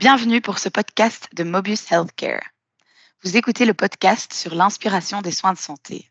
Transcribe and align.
Bienvenue 0.00 0.40
pour 0.40 0.58
ce 0.58 0.70
podcast 0.70 1.28
de 1.34 1.44
Mobius 1.44 1.92
Healthcare. 1.92 2.40
Vous 3.22 3.36
écoutez 3.36 3.66
le 3.66 3.74
podcast 3.74 4.32
sur 4.32 4.54
l'inspiration 4.54 5.20
des 5.20 5.30
soins 5.30 5.52
de 5.52 5.58
santé. 5.58 6.10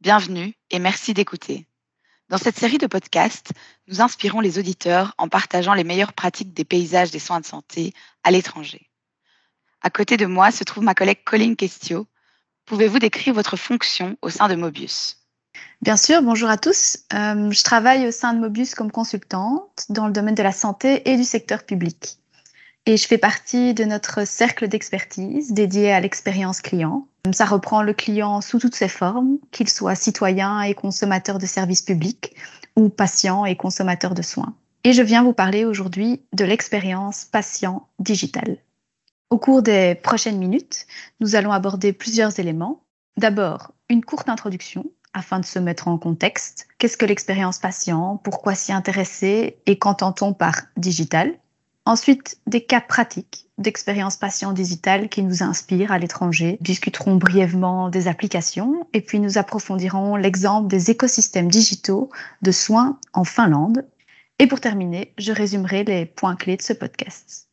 Bienvenue 0.00 0.54
et 0.70 0.78
merci 0.78 1.12
d'écouter. 1.12 1.66
Dans 2.28 2.38
cette 2.38 2.56
série 2.56 2.78
de 2.78 2.86
podcasts, 2.86 3.50
nous 3.88 4.00
inspirons 4.00 4.38
les 4.38 4.60
auditeurs 4.60 5.12
en 5.18 5.28
partageant 5.28 5.74
les 5.74 5.82
meilleures 5.82 6.12
pratiques 6.12 6.54
des 6.54 6.64
paysages 6.64 7.10
des 7.10 7.18
soins 7.18 7.40
de 7.40 7.46
santé 7.46 7.94
à 8.22 8.30
l'étranger. 8.30 8.88
À 9.82 9.90
côté 9.90 10.16
de 10.16 10.26
moi 10.26 10.52
se 10.52 10.62
trouve 10.62 10.84
ma 10.84 10.94
collègue 10.94 11.24
Colline 11.24 11.56
Questio. 11.56 12.06
Pouvez-vous 12.64 13.00
décrire 13.00 13.34
votre 13.34 13.56
fonction 13.56 14.16
au 14.22 14.30
sein 14.30 14.46
de 14.46 14.54
Mobius? 14.54 15.16
Bien 15.82 15.96
sûr, 15.96 16.22
bonjour 16.22 16.48
à 16.48 16.58
tous. 16.58 16.98
Euh, 17.12 17.50
je 17.50 17.64
travaille 17.64 18.06
au 18.06 18.12
sein 18.12 18.34
de 18.34 18.38
Mobius 18.38 18.76
comme 18.76 18.92
consultante 18.92 19.86
dans 19.88 20.06
le 20.06 20.12
domaine 20.12 20.36
de 20.36 20.44
la 20.44 20.52
santé 20.52 21.10
et 21.10 21.16
du 21.16 21.24
secteur 21.24 21.66
public. 21.66 22.19
Et 22.86 22.96
je 22.96 23.06
fais 23.06 23.18
partie 23.18 23.74
de 23.74 23.84
notre 23.84 24.26
cercle 24.26 24.66
d'expertise 24.66 25.52
dédié 25.52 25.92
à 25.92 26.00
l'expérience 26.00 26.60
client. 26.60 27.06
Ça 27.32 27.44
reprend 27.44 27.82
le 27.82 27.92
client 27.92 28.40
sous 28.40 28.58
toutes 28.58 28.74
ses 28.74 28.88
formes, 28.88 29.38
qu'il 29.50 29.68
soit 29.68 29.94
citoyen 29.94 30.62
et 30.62 30.74
consommateur 30.74 31.38
de 31.38 31.46
services 31.46 31.82
publics 31.82 32.34
ou 32.76 32.88
patient 32.88 33.44
et 33.44 33.56
consommateur 33.56 34.14
de 34.14 34.22
soins. 34.22 34.54
Et 34.84 34.94
je 34.94 35.02
viens 35.02 35.22
vous 35.22 35.34
parler 35.34 35.66
aujourd'hui 35.66 36.22
de 36.32 36.44
l'expérience 36.44 37.26
patient 37.26 37.86
digitale. 37.98 38.56
Au 39.28 39.38
cours 39.38 39.62
des 39.62 39.94
prochaines 39.94 40.38
minutes, 40.38 40.86
nous 41.20 41.36
allons 41.36 41.52
aborder 41.52 41.92
plusieurs 41.92 42.40
éléments. 42.40 42.82
D'abord, 43.18 43.72
une 43.90 44.04
courte 44.04 44.28
introduction 44.30 44.86
afin 45.12 45.40
de 45.40 45.44
se 45.44 45.58
mettre 45.58 45.88
en 45.88 45.98
contexte. 45.98 46.66
Qu'est-ce 46.78 46.96
que 46.96 47.04
l'expérience 47.04 47.58
patient? 47.58 48.16
Pourquoi 48.24 48.54
s'y 48.54 48.72
intéresser? 48.72 49.58
Et 49.66 49.78
qu'entend-on 49.78 50.32
par 50.32 50.62
digital? 50.76 51.34
Ensuite, 51.86 52.38
des 52.46 52.64
cas 52.64 52.80
pratiques 52.80 53.46
d'expérience 53.58 54.16
patient 54.16 54.52
digitale 54.52 55.08
qui 55.08 55.22
nous 55.22 55.42
inspirent 55.42 55.92
à 55.92 55.98
l'étranger. 55.98 56.56
Nous 56.60 56.64
discuterons 56.64 57.16
brièvement 57.16 57.88
des 57.88 58.06
applications 58.06 58.86
et 58.92 59.00
puis 59.00 59.18
nous 59.18 59.38
approfondirons 59.38 60.16
l'exemple 60.16 60.68
des 60.68 60.90
écosystèmes 60.90 61.48
digitaux 61.48 62.10
de 62.42 62.52
soins 62.52 62.98
en 63.12 63.24
Finlande. 63.24 63.86
Et 64.38 64.46
pour 64.46 64.60
terminer, 64.60 65.12
je 65.18 65.32
résumerai 65.32 65.84
les 65.84 66.06
points 66.06 66.36
clés 66.36 66.56
de 66.56 66.62
ce 66.62 66.72
podcast. 66.72 67.48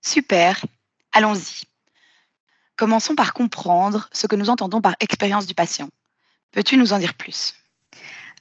Super, 0.00 0.64
allons-y. 1.12 1.64
Commençons 2.76 3.14
par 3.14 3.34
comprendre 3.34 4.08
ce 4.12 4.26
que 4.26 4.36
nous 4.36 4.50
entendons 4.50 4.80
par 4.80 4.96
expérience 5.00 5.46
du 5.46 5.54
patient. 5.54 5.88
Peux-tu 6.52 6.76
nous 6.76 6.92
en 6.92 6.98
dire 6.98 7.14
plus? 7.14 7.54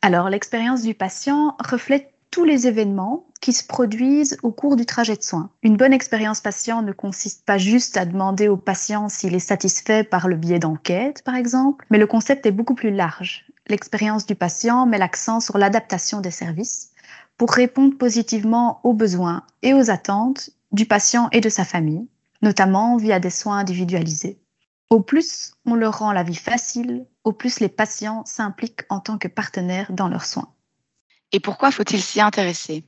Alors, 0.02 0.30
l'expérience 0.30 0.82
du 0.82 0.94
patient 0.94 1.56
reflète 1.60 2.11
tous 2.32 2.46
les 2.46 2.66
événements 2.66 3.28
qui 3.42 3.52
se 3.52 3.66
produisent 3.66 4.38
au 4.42 4.52
cours 4.52 4.78
du 4.78 4.86
trajet 4.86 5.18
de 5.18 5.22
soins. 5.22 5.52
Une 5.64 5.76
bonne 5.76 5.92
expérience 5.92 6.40
patient 6.40 6.82
ne 6.82 6.94
consiste 6.94 7.46
pas 7.46 7.58
juste 7.58 7.98
à 7.98 8.06
demander 8.06 8.48
au 8.48 8.56
patient 8.56 9.10
s'il 9.10 9.36
est 9.36 9.40
satisfait 9.40 10.06
par 10.06 10.28
le 10.30 10.38
biais 10.38 10.60
d'enquête, 10.60 11.24
par 11.24 11.36
exemple, 11.36 11.86
mais 11.90 11.98
le 11.98 12.08
concept 12.08 12.46
est 12.46 12.52
beaucoup 12.52 12.76
plus 12.76 12.92
large. 12.92 13.46
L'expérience 13.68 14.26
du 14.26 14.36
patient 14.36 14.86
met 14.86 14.98
l'accent 14.98 15.42
sur 15.42 15.58
l'adaptation 15.58 16.22
des 16.22 16.32
services 16.32 16.92
pour 17.38 17.52
répondre 17.52 17.98
positivement 17.98 18.80
aux 18.84 18.94
besoins 18.94 19.44
et 19.62 19.74
aux 19.74 19.90
attentes 19.90 20.52
du 20.72 20.86
patient 20.86 21.28
et 21.32 21.42
de 21.42 21.50
sa 21.50 21.66
famille, 21.66 22.08
notamment 22.42 22.96
via 22.96 23.20
des 23.20 23.30
soins 23.30 23.58
individualisés. 23.58 24.40
Au 24.90 25.02
plus 25.02 25.54
on 25.66 25.76
leur 25.76 26.00
rend 26.00 26.12
la 26.14 26.24
vie 26.24 26.36
facile, 26.36 27.06
au 27.24 27.34
plus 27.34 27.60
les 27.60 27.70
patients 27.70 28.24
s'impliquent 28.26 28.84
en 28.90 29.00
tant 29.00 29.18
que 29.18 29.28
partenaires 29.28 29.92
dans 29.92 30.08
leurs 30.08 30.26
soins. 30.26 30.54
Et 31.32 31.40
pourquoi 31.40 31.72
faut-il 31.72 32.02
s'y 32.02 32.22
intéresser? 32.22 32.84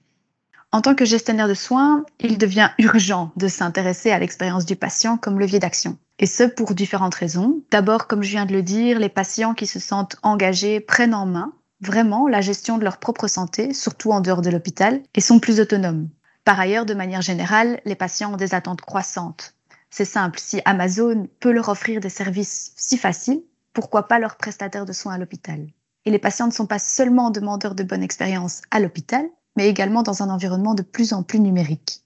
En 0.72 0.82
tant 0.82 0.96
que 0.96 1.06
gestionnaire 1.06 1.48
de 1.48 1.54
soins, 1.54 2.04
il 2.20 2.38
devient 2.38 2.72
urgent 2.80 3.32
de 3.36 3.48
s'intéresser 3.48 4.12
à 4.12 4.20
l'expérience 4.20 4.66
du 4.66 4.76
patient 4.76 5.18
comme 5.18 5.40
levier 5.40 5.60
d'action. 5.60 5.98
Et 6.20 6.26
ce, 6.26 6.44
pour 6.44 6.74
différentes 6.74 7.16
raisons. 7.16 7.62
D'abord, 7.72 8.08
comme 8.08 8.24
je 8.24 8.32
viens 8.32 8.46
de 8.46 8.54
le 8.54 8.64
dire, 8.64 9.00
les 9.00 9.10
patients 9.10 9.54
qui 9.54 9.68
se 9.68 9.80
sentent 9.80 10.18
engagés 10.24 10.80
prennent 10.80 11.14
en 11.14 11.26
main 11.26 11.54
vraiment 11.80 12.28
la 12.28 12.42
gestion 12.42 12.78
de 12.78 12.84
leur 12.84 12.98
propre 12.98 13.28
santé, 13.28 13.74
surtout 13.74 14.12
en 14.12 14.22
dehors 14.22 14.42
de 14.42 14.50
l'hôpital, 14.50 15.02
et 15.14 15.22
sont 15.22 15.40
plus 15.40 15.60
autonomes. 15.60 16.10
Par 16.46 16.60
ailleurs, 16.60 16.86
de 16.86 16.94
manière 16.94 17.22
générale, 17.22 17.80
les 17.86 17.96
patients 17.96 18.34
ont 18.34 18.38
des 18.38 18.54
attentes 18.54 18.82
croissantes. 18.82 19.54
C'est 19.90 20.06
simple, 20.06 20.40
si 20.40 20.62
Amazon 20.66 21.28
peut 21.40 21.52
leur 21.52 21.70
offrir 21.70 22.00
des 22.00 22.10
services 22.10 22.72
si 22.76 22.98
faciles, 22.98 23.44
pourquoi 23.74 24.08
pas 24.08 24.20
leur 24.20 24.38
prestataire 24.38 24.86
de 24.86 24.94
soins 24.94 25.14
à 25.14 25.18
l'hôpital? 25.18 25.68
Et 26.06 26.12
les 26.12 26.20
patients 26.20 26.48
ne 26.48 26.52
sont 26.52 26.66
pas 26.66 26.80
seulement 26.80 27.30
demandeurs 27.30 27.76
de 27.76 27.84
bonne 27.84 28.04
expérience 28.04 28.62
à 28.72 28.80
l'hôpital, 28.80 29.26
mais 29.56 29.70
également 29.70 30.04
dans 30.04 30.24
un 30.24 30.30
environnement 30.30 30.74
de 30.74 30.82
plus 30.82 31.14
en 31.14 31.24
plus 31.24 31.40
numérique. 31.40 32.02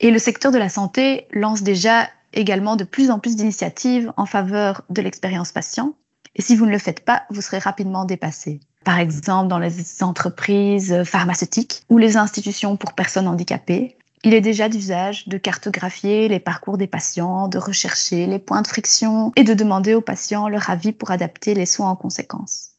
Et 0.00 0.10
le 0.10 0.18
secteur 0.18 0.52
de 0.52 0.58
la 0.58 0.68
santé 0.68 1.26
lance 1.32 1.62
déjà 1.62 2.08
également 2.32 2.76
de 2.76 2.84
plus 2.84 3.10
en 3.10 3.18
plus 3.18 3.36
d'initiatives 3.36 4.12
en 4.16 4.26
faveur 4.26 4.82
de 4.90 5.02
l'expérience 5.02 5.52
patient. 5.52 5.94
Et 6.34 6.42
si 6.42 6.56
vous 6.56 6.66
ne 6.66 6.70
le 6.70 6.78
faites 6.78 7.04
pas, 7.04 7.22
vous 7.30 7.42
serez 7.42 7.58
rapidement 7.58 8.04
dépassé. 8.04 8.60
Par 8.84 8.98
exemple, 8.98 9.48
dans 9.48 9.58
les 9.58 10.02
entreprises 10.02 11.04
pharmaceutiques 11.04 11.82
ou 11.88 11.98
les 11.98 12.16
institutions 12.16 12.76
pour 12.76 12.94
personnes 12.94 13.28
handicapées, 13.28 13.96
il 14.24 14.34
est 14.34 14.40
déjà 14.40 14.68
d'usage 14.68 15.28
de 15.28 15.36
cartographier 15.36 16.28
les 16.28 16.40
parcours 16.40 16.78
des 16.78 16.86
patients, 16.86 17.48
de 17.48 17.58
rechercher 17.58 18.26
les 18.26 18.38
points 18.38 18.62
de 18.62 18.68
friction 18.68 19.32
et 19.36 19.44
de 19.44 19.54
demander 19.54 19.94
aux 19.94 20.00
patients 20.00 20.48
leur 20.48 20.70
avis 20.70 20.92
pour 20.92 21.10
adapter 21.10 21.54
les 21.54 21.66
soins 21.66 21.90
en 21.90 21.96
conséquence. 21.96 22.71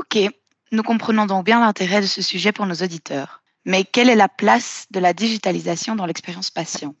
Ok, 0.00 0.18
nous 0.72 0.82
comprenons 0.82 1.26
donc 1.26 1.44
bien 1.44 1.60
l'intérêt 1.60 2.00
de 2.00 2.06
ce 2.06 2.22
sujet 2.22 2.52
pour 2.52 2.64
nos 2.64 2.76
auditeurs. 2.76 3.42
Mais 3.66 3.84
quelle 3.84 4.08
est 4.08 4.16
la 4.16 4.30
place 4.30 4.86
de 4.90 4.98
la 4.98 5.12
digitalisation 5.12 5.94
dans 5.94 6.06
l'expérience 6.06 6.50
patient? 6.50 6.94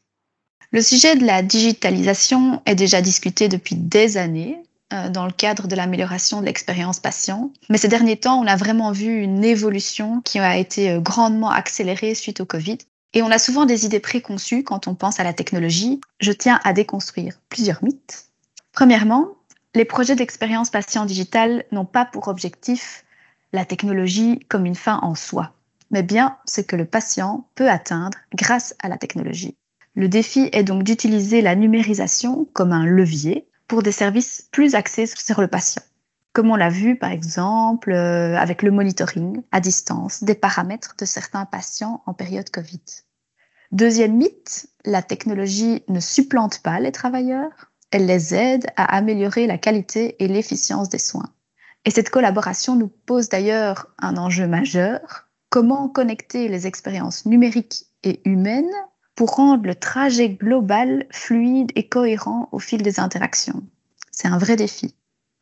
Le 0.70 0.82
sujet 0.82 1.16
de 1.16 1.24
la 1.24 1.40
digitalisation 1.40 2.60
est 2.66 2.74
déjà 2.74 3.00
discuté 3.00 3.48
depuis 3.48 3.74
des 3.74 4.18
années 4.18 4.62
euh, 4.92 5.08
dans 5.08 5.24
le 5.24 5.32
cadre 5.32 5.66
de 5.66 5.74
l'amélioration 5.74 6.42
de 6.42 6.44
l'expérience 6.44 7.00
patient. 7.00 7.50
Mais 7.70 7.78
ces 7.78 7.88
derniers 7.88 8.18
temps, 8.18 8.38
on 8.38 8.46
a 8.46 8.56
vraiment 8.56 8.92
vu 8.92 9.22
une 9.22 9.44
évolution 9.44 10.20
qui 10.20 10.38
a 10.38 10.58
été 10.58 10.90
euh, 10.90 11.00
grandement 11.00 11.50
accélérée 11.50 12.14
suite 12.14 12.40
au 12.40 12.44
Covid. 12.44 12.76
Et 13.14 13.22
on 13.22 13.30
a 13.30 13.38
souvent 13.38 13.64
des 13.64 13.86
idées 13.86 13.98
préconçues 13.98 14.62
quand 14.62 14.88
on 14.88 14.94
pense 14.94 15.20
à 15.20 15.24
la 15.24 15.32
technologie. 15.32 16.02
Je 16.20 16.32
tiens 16.32 16.60
à 16.64 16.74
déconstruire 16.74 17.40
plusieurs 17.48 17.82
mythes. 17.82 18.26
Premièrement, 18.72 19.39
les 19.74 19.84
projets 19.84 20.16
d'expérience 20.16 20.70
patient 20.70 21.06
digitale 21.06 21.64
n'ont 21.70 21.84
pas 21.84 22.04
pour 22.04 22.28
objectif 22.28 23.04
la 23.52 23.64
technologie 23.64 24.40
comme 24.48 24.66
une 24.66 24.74
fin 24.74 24.98
en 25.02 25.14
soi, 25.14 25.52
mais 25.90 26.02
bien 26.02 26.36
ce 26.44 26.60
que 26.60 26.76
le 26.76 26.84
patient 26.84 27.48
peut 27.54 27.70
atteindre 27.70 28.18
grâce 28.34 28.74
à 28.80 28.88
la 28.88 28.98
technologie. 28.98 29.56
Le 29.94 30.08
défi 30.08 30.48
est 30.52 30.64
donc 30.64 30.82
d'utiliser 30.82 31.42
la 31.42 31.56
numérisation 31.56 32.46
comme 32.52 32.72
un 32.72 32.86
levier 32.86 33.48
pour 33.68 33.82
des 33.82 33.92
services 33.92 34.48
plus 34.50 34.74
axés 34.74 35.06
sur 35.06 35.40
le 35.40 35.48
patient, 35.48 35.82
comme 36.32 36.50
on 36.50 36.56
l'a 36.56 36.70
vu 36.70 36.96
par 36.96 37.10
exemple 37.10 37.92
euh, 37.92 38.36
avec 38.36 38.62
le 38.62 38.70
monitoring 38.70 39.42
à 39.52 39.60
distance 39.60 40.24
des 40.24 40.34
paramètres 40.34 40.94
de 40.98 41.04
certains 41.04 41.44
patients 41.44 42.02
en 42.06 42.14
période 42.14 42.50
Covid. 42.50 42.82
Deuxième 43.72 44.16
mythe, 44.16 44.68
la 44.84 45.02
technologie 45.02 45.84
ne 45.88 46.00
supplante 46.00 46.60
pas 46.60 46.80
les 46.80 46.90
travailleurs, 46.90 47.69
elle 47.90 48.06
les 48.06 48.34
aide 48.34 48.66
à 48.76 48.96
améliorer 48.96 49.46
la 49.46 49.58
qualité 49.58 50.22
et 50.22 50.28
l'efficience 50.28 50.88
des 50.88 50.98
soins. 50.98 51.32
Et 51.84 51.90
cette 51.90 52.10
collaboration 52.10 52.76
nous 52.76 52.88
pose 52.88 53.28
d'ailleurs 53.28 53.86
un 53.98 54.16
enjeu 54.16 54.46
majeur. 54.46 55.28
Comment 55.48 55.88
connecter 55.88 56.48
les 56.48 56.66
expériences 56.66 57.26
numériques 57.26 57.86
et 58.04 58.20
humaines 58.24 58.70
pour 59.14 59.34
rendre 59.34 59.64
le 59.64 59.74
trajet 59.74 60.30
global 60.30 61.06
fluide 61.10 61.72
et 61.74 61.88
cohérent 61.88 62.48
au 62.52 62.58
fil 62.58 62.82
des 62.82 63.00
interactions? 63.00 63.62
C'est 64.12 64.28
un 64.28 64.38
vrai 64.38 64.56
défi. 64.56 64.94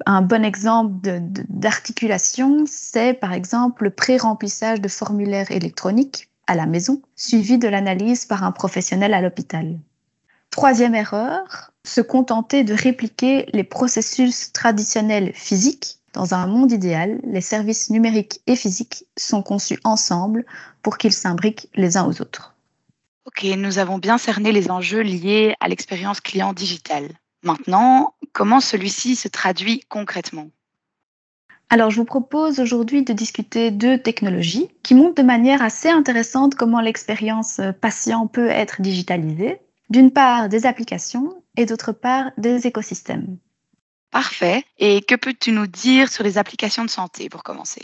Un 0.07 0.23
bon 0.23 0.45
exemple 0.45 1.21
d'articulation, 1.49 2.65
c'est 2.67 3.15
par 3.15 3.33
exemple 3.33 3.85
le 3.85 3.91
pré-remplissage 3.91 4.81
de 4.81 4.89
formulaires 4.89 5.51
électroniques 5.51 6.31
à 6.47 6.55
la 6.55 6.67
maison, 6.67 7.03
suivi 7.17 7.59
de 7.59 7.69
l'analyse 7.69 8.25
par 8.25 8.45
un 8.45 8.53
professionnel 8.53 9.13
à 9.13 9.21
l'hôpital. 9.21 9.79
Troisième 10.59 10.97
erreur, 10.97 11.71
se 11.85 12.01
contenter 12.01 12.65
de 12.65 12.75
répliquer 12.75 13.47
les 13.53 13.63
processus 13.63 14.53
traditionnels 14.53 15.31
physiques. 15.33 15.99
Dans 16.15 16.35
un 16.35 16.49
monde 16.49 16.73
idéal, 16.73 17.21
les 17.23 17.41
services 17.41 17.91
numériques 17.91 18.41
et 18.49 18.57
physiques 18.57 19.05
sont 19.17 19.41
conçus 19.41 19.79
ensemble 19.85 20.45
pour 20.83 20.99
qu'ils 20.99 21.13
s'imbriquent 21.13 21.69
les 21.77 21.97
uns 21.97 22.09
aux 22.09 22.21
autres. 22.21 22.57
Ok, 23.25 23.45
nous 23.57 23.79
avons 23.79 23.99
bien 23.99 24.19
cerné 24.19 24.51
les 24.51 24.69
enjeux 24.69 25.03
liés 25.03 25.55
à 25.61 25.69
l'expérience 25.69 26.21
client 26.21 26.53
digitale. 26.53 27.07
Maintenant, 27.45 28.15
comment 28.33 28.59
celui-ci 28.59 29.15
se 29.15 29.29
traduit 29.29 29.85
concrètement? 29.89 30.51
Alors, 31.71 31.93
je 31.93 31.99
vous 31.99 32.05
propose 32.05 32.59
aujourd'hui 32.59 33.05
de 33.05 33.13
discuter 33.13 33.71
deux 33.71 34.03
technologies 34.03 34.71
qui 34.83 34.97
montrent 34.97 35.23
de 35.23 35.27
manière 35.27 35.63
assez 35.63 35.89
intéressante 35.89 36.57
comment 36.57 36.81
l'expérience 36.81 37.61
patient 37.81 38.27
peut 38.27 38.49
être 38.49 38.83
digitalisée 38.83 39.61
d'une 39.91 40.11
part 40.11 40.49
des 40.49 40.67
applications 40.67 41.43
et 41.57 41.67
d'autre 41.67 41.93
part 41.93 42.31
des 42.37 42.67
écosystèmes. 42.67 43.39
Parfait. 44.11 44.65
Et 44.79 45.03
que 45.03 45.15
peux-tu 45.15 45.53
nous 45.53 45.67
dire 45.67 46.11
sur 46.11 46.25
les 46.25 46.39
applications 46.39 46.85
de 46.85 46.91
santé 46.91 47.29
pour 47.29 47.43
commencer? 47.43 47.83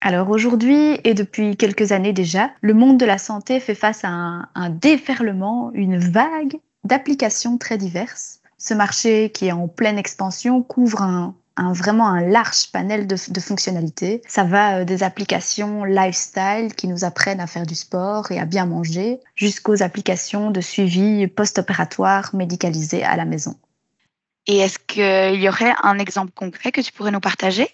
Alors 0.00 0.30
aujourd'hui 0.30 0.98
et 1.04 1.14
depuis 1.14 1.56
quelques 1.56 1.92
années 1.92 2.12
déjà, 2.12 2.50
le 2.60 2.74
monde 2.74 2.98
de 2.98 3.06
la 3.06 3.18
santé 3.18 3.60
fait 3.60 3.74
face 3.74 4.04
à 4.04 4.08
un, 4.08 4.48
un 4.54 4.70
déferlement, 4.70 5.70
une 5.74 5.98
vague 5.98 6.58
d'applications 6.84 7.58
très 7.58 7.78
diverses. 7.78 8.40
Ce 8.58 8.74
marché 8.74 9.30
qui 9.30 9.46
est 9.46 9.52
en 9.52 9.68
pleine 9.68 9.98
expansion 9.98 10.62
couvre 10.62 11.02
un, 11.02 11.34
un, 11.56 11.72
vraiment 11.72 12.08
un 12.08 12.20
large 12.20 12.70
panel 12.72 13.06
de, 13.06 13.16
de 13.28 13.40
fonctionnalités. 13.40 14.22
Ça 14.28 14.44
va 14.44 14.78
euh, 14.78 14.84
des 14.84 15.02
applications 15.02 15.84
lifestyle 15.84 16.74
qui 16.76 16.88
nous 16.88 17.04
apprennent 17.04 17.40
à 17.40 17.46
faire 17.46 17.66
du 17.66 17.74
sport 17.74 18.30
et 18.30 18.38
à 18.38 18.44
bien 18.44 18.66
manger, 18.66 19.20
jusqu'aux 19.34 19.82
applications 19.82 20.50
de 20.50 20.60
suivi 20.60 21.26
post-opératoire 21.26 22.34
médicalisé 22.34 23.02
à 23.02 23.16
la 23.16 23.24
maison. 23.24 23.56
Et 24.46 24.58
est-ce 24.58 24.78
qu'il 24.78 25.40
y 25.40 25.48
aurait 25.48 25.74
un 25.82 25.98
exemple 25.98 26.32
concret 26.32 26.70
que 26.70 26.80
tu 26.80 26.92
pourrais 26.92 27.10
nous 27.10 27.20
partager? 27.20 27.68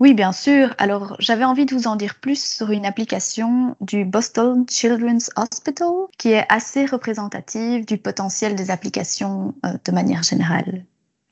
Oui, 0.00 0.14
bien 0.14 0.32
sûr. 0.32 0.74
Alors, 0.78 1.16
j'avais 1.18 1.44
envie 1.44 1.66
de 1.66 1.74
vous 1.74 1.88
en 1.88 1.96
dire 1.96 2.16
plus 2.20 2.42
sur 2.42 2.70
une 2.70 2.86
application 2.86 3.76
du 3.80 4.04
Boston 4.04 4.64
Children's 4.68 5.30
Hospital 5.36 6.06
qui 6.18 6.32
est 6.32 6.46
assez 6.48 6.86
représentative 6.86 7.84
du 7.84 7.98
potentiel 7.98 8.54
des 8.54 8.70
applications 8.70 9.54
euh, 9.66 9.72
de 9.84 9.92
manière 9.92 10.22
générale. 10.22 10.84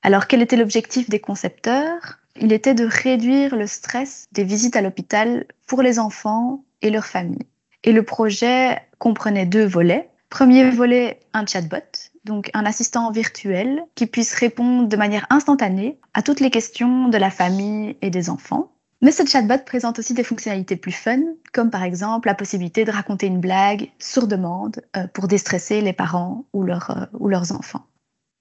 Alors, 0.07 0.29
quel 0.29 0.41
était 0.41 0.55
l'objectif 0.55 1.11
des 1.11 1.19
concepteurs? 1.19 2.21
Il 2.41 2.53
était 2.53 2.75
de 2.75 2.85
réduire 2.85 3.57
le 3.57 3.67
stress 3.67 4.27
des 4.31 4.45
visites 4.45 4.77
à 4.77 4.81
l'hôpital 4.81 5.47
pour 5.67 5.83
les 5.83 5.99
enfants 5.99 6.63
et 6.81 6.91
leurs 6.91 7.07
familles. 7.07 7.49
Et 7.83 7.91
le 7.91 8.05
projet 8.05 8.79
comprenait 9.01 9.47
deux 9.47 9.67
volets. 9.67 10.09
Premier 10.31 10.71
volet, 10.71 11.19
un 11.33 11.45
chatbot, 11.45 11.83
donc 12.23 12.53
un 12.55 12.65
assistant 12.67 13.11
virtuel 13.11 13.83
qui 13.97 14.07
puisse 14.07 14.33
répondre 14.35 14.87
de 14.87 14.97
manière 14.97 15.27
instantanée 15.29 15.99
à 16.15 16.23
toutes 16.23 16.39
les 16.39 16.51
questions 16.51 17.09
de 17.09 17.19
la 17.19 17.31
famille 17.31 17.97
et 18.01 18.11
des 18.11 18.31
enfants. 18.31 18.71
Mais 19.03 19.11
ce 19.11 19.27
chatbot 19.27 19.65
présente 19.67 19.99
aussi 19.99 20.15
des 20.15 20.23
fonctionnalités 20.23 20.77
plus 20.77 20.93
fun, 20.93 21.19
comme 21.53 21.71
par 21.71 21.83
exemple 21.83 22.29
la 22.29 22.37
possibilité 22.37 22.85
de 22.85 22.93
raconter 22.93 23.27
une 23.27 23.41
blague 23.41 23.91
sur 23.99 24.29
demande 24.29 24.83
euh, 24.97 25.09
pour 25.09 25.27
déstresser 25.27 25.81
les 25.81 25.93
parents 25.93 26.45
ou, 26.53 26.63
euh, 26.63 26.79
ou 27.19 27.27
leurs 27.27 27.51
enfants. 27.51 27.85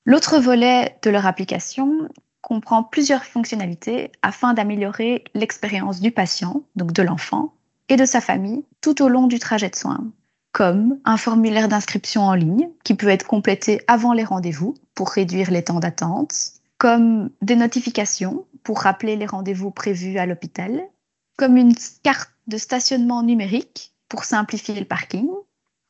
L'autre 0.06 0.40
volet 0.40 0.98
de 1.02 1.10
leur 1.10 1.26
application 1.26 2.10
comprend 2.42 2.84
plusieurs 2.84 3.26
fonctionnalités 3.26 4.12
afin 4.22 4.54
d'améliorer 4.54 5.24
l'expérience 5.34 6.00
du 6.00 6.12
patient, 6.12 6.62
donc 6.76 6.92
de 6.94 7.02
l'enfant, 7.02 7.54
et 7.90 7.96
de 7.96 8.06
sa 8.06 8.22
famille 8.22 8.64
tout 8.82 9.02
au 9.02 9.10
long 9.10 9.28
du 9.28 9.40
trajet 9.40 9.70
de 9.70 9.76
soins 9.76 10.12
comme 10.56 11.02
un 11.04 11.18
formulaire 11.18 11.68
d'inscription 11.68 12.22
en 12.22 12.34
ligne 12.34 12.70
qui 12.86 12.96
peut 12.96 13.10
être 13.10 13.28
complété 13.28 13.82
avant 13.88 14.14
les 14.14 14.24
rendez-vous 14.24 14.74
pour 14.94 15.10
réduire 15.10 15.52
les 15.52 15.66
temps 15.66 15.82
d'attente, 15.82 16.34
comme 16.78 17.30
des 17.42 17.58
notifications 17.58 18.46
pour 18.64 18.80
rappeler 18.80 19.18
les 19.18 19.26
rendez-vous 19.26 19.70
prévus 19.70 20.18
à 20.18 20.26
l'hôpital, 20.26 20.82
comme 21.38 21.58
une 21.58 21.76
carte 22.04 22.32
de 22.48 22.56
stationnement 22.56 23.22
numérique 23.22 23.92
pour 24.08 24.24
simplifier 24.24 24.80
le 24.80 24.86
parking, 24.86 25.28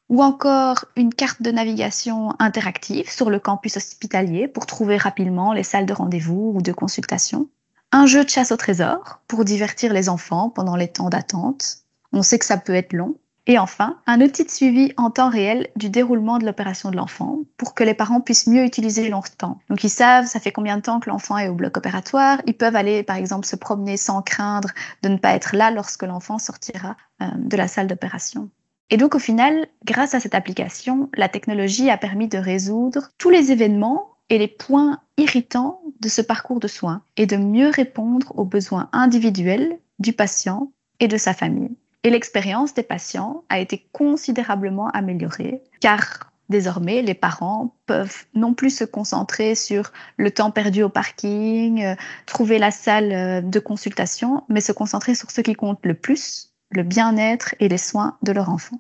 ou 0.10 0.24
encore 0.24 0.86
une 0.96 1.14
carte 1.14 1.42
de 1.42 1.52
navigation 1.52 2.34
interactive 2.40 3.10
sur 3.10 3.30
le 3.30 3.40
campus 3.40 3.78
hospitalier 3.78 4.48
pour 4.48 4.66
trouver 4.66 4.98
rapidement 4.98 5.54
les 5.54 5.64
salles 5.64 5.86
de 5.86 5.94
rendez-vous 5.94 6.54
ou 6.56 6.62
de 6.62 6.72
consultation, 6.72 7.48
un 7.92 8.06
jeu 8.06 8.24
de 8.24 8.30
chasse 8.30 8.52
au 8.52 8.58
trésor 8.58 9.22
pour 9.28 9.46
divertir 9.46 9.94
les 9.94 10.10
enfants 10.10 10.50
pendant 10.50 10.76
les 10.76 10.88
temps 10.88 11.10
d'attente. 11.10 11.80
On 12.14 12.24
sait 12.24 12.40
que 12.40 12.46
ça 12.46 12.58
peut 12.58 12.76
être 12.76 12.94
long, 12.94 13.16
et 13.48 13.60
enfin, 13.60 13.98
un 14.08 14.22
outil 14.22 14.44
de 14.44 14.50
suivi 14.50 14.92
en 14.98 15.12
temps 15.12 15.30
réel 15.30 15.70
du 15.76 15.90
déroulement 15.90 16.40
de 16.40 16.46
l'opération 16.46 16.90
de 16.90 16.96
l'enfant 16.96 17.42
pour 17.58 17.76
que 17.76 17.84
les 17.84 17.94
parents 17.94 18.20
puissent 18.20 18.48
mieux 18.48 18.64
utiliser 18.64 19.12
temps. 19.38 19.60
Donc 19.70 19.84
ils 19.84 19.90
savent 19.90 20.26
ça 20.26 20.40
fait 20.40 20.52
combien 20.52 20.78
de 20.78 20.82
temps 20.82 21.00
que 21.00 21.10
l'enfant 21.10 21.38
est 21.38 21.48
au 21.48 21.54
bloc 21.54 21.78
opératoire. 21.78 22.42
Ils 22.48 22.56
peuvent 22.56 22.76
aller 22.76 23.04
par 23.04 23.18
exemple 23.18 23.46
se 23.46 23.56
promener 23.56 23.98
sans 23.98 24.24
craindre 24.24 24.70
de 25.04 25.10
ne 25.10 25.18
pas 25.18 25.36
être 25.36 25.56
là 25.56 25.70
lorsque 25.70 26.04
l'enfant 26.04 26.40
sortira 26.40 26.98
euh, 27.22 27.28
de 27.38 27.56
la 27.56 27.68
salle 27.68 27.88
d'opération. 27.88 28.50
Et 28.90 28.98
donc 28.98 29.16
au 29.16 29.20
final, 29.20 29.68
grâce 29.84 30.14
à 30.14 30.20
cette 30.20 30.36
application, 30.36 31.10
la 31.16 31.30
technologie 31.30 31.90
a 31.90 31.98
permis 31.98 32.28
de 32.28 32.38
résoudre 32.38 33.10
tous 33.18 33.30
les 33.30 33.52
événements 33.52 34.12
et 34.30 34.38
les 34.38 34.48
points 34.48 35.00
irritants 35.18 35.82
de 36.02 36.10
ce 36.10 36.22
parcours 36.22 36.60
de 36.60 36.68
soins 36.68 37.02
et 37.18 37.26
de 37.26 37.38
mieux 37.38 37.70
répondre 37.70 38.34
aux 38.38 38.46
besoins 38.46 38.90
individuels 38.92 39.80
du 40.00 40.14
patient 40.14 40.72
et 41.00 41.08
de 41.08 41.18
sa 41.18 41.34
famille. 41.34 41.76
Et 42.04 42.10
l'expérience 42.10 42.74
des 42.74 42.84
patients 42.84 43.44
a 43.50 43.60
été 43.60 43.88
considérablement 43.92 44.90
améliorée 44.90 45.64
car 45.80 46.32
désormais 46.50 47.02
les 47.02 47.16
parents 47.16 47.76
peuvent 47.88 48.26
non 48.36 48.54
plus 48.54 48.70
se 48.70 48.84
concentrer 48.84 49.56
sur 49.56 49.92
le 50.18 50.30
temps 50.30 50.52
perdu 50.52 50.84
au 50.84 50.90
parking, 50.90 51.84
euh, 51.84 51.96
trouver 52.28 52.60
la 52.60 52.70
salle 52.70 53.12
euh, 53.12 53.42
de 53.42 53.60
consultation, 53.60 54.44
mais 54.50 54.62
se 54.62 54.72
concentrer 54.72 55.16
sur 55.16 55.32
ce 55.32 55.42
qui 55.42 55.54
compte 55.54 55.80
le 55.84 55.96
plus, 55.96 56.54
le 56.72 56.84
bien-être 56.84 57.56
et 57.60 57.68
les 57.68 57.78
soins 57.78 58.18
de 58.22 58.32
leur 58.32 58.50
enfant. 58.50 58.80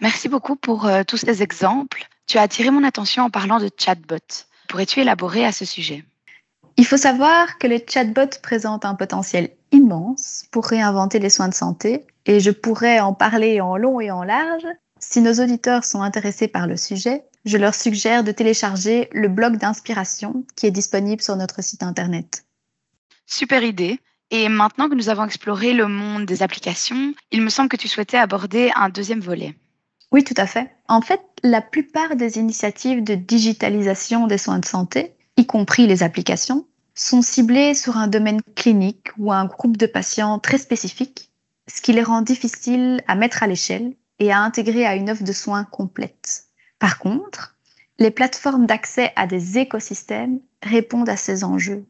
Merci 0.00 0.28
beaucoup 0.28 0.56
pour 0.56 0.86
euh, 0.86 1.02
tous 1.06 1.16
ces 1.16 1.42
exemples. 1.42 2.06
Tu 2.26 2.38
as 2.38 2.42
attiré 2.42 2.70
mon 2.70 2.84
attention 2.84 3.24
en 3.24 3.30
parlant 3.30 3.58
de 3.58 3.70
chatbot. 3.76 4.18
Pourrais-tu 4.68 5.00
élaborer 5.00 5.44
à 5.44 5.52
ce 5.52 5.64
sujet? 5.64 6.04
Il 6.76 6.86
faut 6.86 6.96
savoir 6.96 7.58
que 7.58 7.66
les 7.66 7.84
chatbots 7.86 8.38
présentent 8.42 8.84
un 8.84 8.94
potentiel 8.94 9.50
immense 9.72 10.44
pour 10.52 10.66
réinventer 10.66 11.18
les 11.18 11.30
soins 11.30 11.48
de 11.48 11.54
santé 11.54 12.06
et 12.26 12.38
je 12.38 12.50
pourrais 12.50 13.00
en 13.00 13.14
parler 13.14 13.60
en 13.60 13.76
long 13.76 14.00
et 14.00 14.10
en 14.10 14.22
large. 14.22 14.66
Si 15.00 15.20
nos 15.20 15.42
auditeurs 15.42 15.84
sont 15.84 16.02
intéressés 16.02 16.48
par 16.48 16.66
le 16.66 16.76
sujet, 16.76 17.24
je 17.44 17.56
leur 17.56 17.74
suggère 17.74 18.22
de 18.22 18.32
télécharger 18.32 19.08
le 19.12 19.28
blog 19.28 19.56
d'inspiration 19.56 20.44
qui 20.54 20.66
est 20.66 20.70
disponible 20.70 21.22
sur 21.22 21.34
notre 21.36 21.62
site 21.62 21.82
internet. 21.82 22.44
Super 23.26 23.62
idée. 23.62 24.00
Et 24.30 24.48
maintenant 24.48 24.88
que 24.88 24.94
nous 24.94 25.08
avons 25.08 25.24
exploré 25.24 25.72
le 25.72 25.88
monde 25.88 26.26
des 26.26 26.42
applications, 26.42 27.14
il 27.32 27.42
me 27.42 27.50
semble 27.50 27.68
que 27.68 27.76
tu 27.76 27.88
souhaitais 27.88 28.18
aborder 28.18 28.70
un 28.74 28.88
deuxième 28.88 29.20
volet. 29.20 29.54
Oui, 30.12 30.24
tout 30.24 30.34
à 30.36 30.46
fait. 30.46 30.70
En 30.86 31.00
fait, 31.00 31.20
la 31.42 31.60
plupart 31.60 32.16
des 32.16 32.38
initiatives 32.38 33.04
de 33.04 33.14
digitalisation 33.14 34.26
des 34.26 34.38
soins 34.38 34.58
de 34.58 34.64
santé 34.64 35.14
y 35.38 35.46
compris 35.46 35.86
les 35.86 36.02
applications, 36.02 36.66
sont 36.94 37.22
ciblées 37.22 37.74
sur 37.74 37.96
un 37.96 38.08
domaine 38.08 38.42
clinique 38.56 39.08
ou 39.18 39.32
un 39.32 39.46
groupe 39.46 39.76
de 39.76 39.86
patients 39.86 40.40
très 40.40 40.58
spécifique, 40.58 41.30
ce 41.68 41.80
qui 41.80 41.92
les 41.92 42.02
rend 42.02 42.22
difficiles 42.22 43.02
à 43.06 43.14
mettre 43.14 43.42
à 43.42 43.46
l'échelle 43.46 43.94
et 44.18 44.32
à 44.32 44.40
intégrer 44.40 44.84
à 44.84 44.96
une 44.96 45.10
offre 45.10 45.22
de 45.22 45.32
soins 45.32 45.64
complète. 45.64 46.44
Par 46.80 46.98
contre, 46.98 47.56
les 48.00 48.10
plateformes 48.10 48.66
d'accès 48.66 49.12
à 49.14 49.26
des 49.28 49.58
écosystèmes 49.58 50.40
répondent 50.62 51.08
à 51.08 51.16
ces 51.16 51.44
enjeux. 51.44 51.86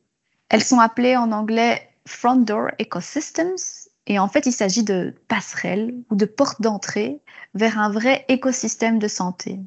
Elles 0.50 0.64
sont 0.64 0.80
appelées 0.80 1.16
en 1.16 1.32
anglais 1.32 1.87
front 2.08 2.36
door 2.36 2.70
ecosystems 2.78 3.88
et 4.06 4.18
en 4.18 4.28
fait 4.28 4.46
il 4.46 4.52
s'agit 4.52 4.82
de 4.82 5.14
passerelles 5.28 5.94
ou 6.10 6.16
de 6.16 6.24
portes 6.24 6.60
d'entrée 6.60 7.20
vers 7.54 7.78
un 7.78 7.90
vrai 7.90 8.24
écosystème 8.28 8.98
de 8.98 9.08
santé. 9.08 9.60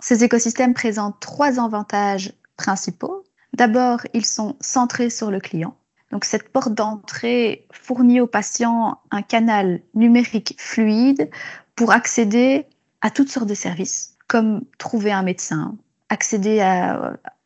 Ces 0.00 0.24
écosystèmes 0.24 0.72
présentent 0.72 1.20
trois 1.20 1.60
avantages 1.60 2.32
principaux. 2.56 3.24
D'abord, 3.52 4.00
ils 4.14 4.24
sont 4.24 4.56
centrés 4.60 5.10
sur 5.10 5.30
le 5.30 5.40
client. 5.40 5.76
Donc 6.10 6.24
cette 6.24 6.50
porte 6.50 6.74
d'entrée 6.74 7.66
fournit 7.72 8.20
au 8.20 8.26
patient 8.26 8.98
un 9.10 9.22
canal 9.22 9.80
numérique 9.94 10.54
fluide 10.58 11.30
pour 11.76 11.92
accéder 11.92 12.66
à 13.00 13.10
toutes 13.10 13.30
sortes 13.30 13.48
de 13.48 13.54
services, 13.54 14.16
comme 14.26 14.62
trouver 14.78 15.12
un 15.12 15.22
médecin, 15.22 15.76
accéder 16.08 16.60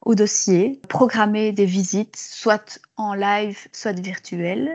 au 0.04 0.14
dossier, 0.14 0.80
programmer 0.88 1.52
des 1.52 1.66
visites, 1.66 2.16
soit 2.16 2.78
en 2.96 3.14
live, 3.14 3.58
soit 3.72 3.98
virtuelles, 3.98 4.70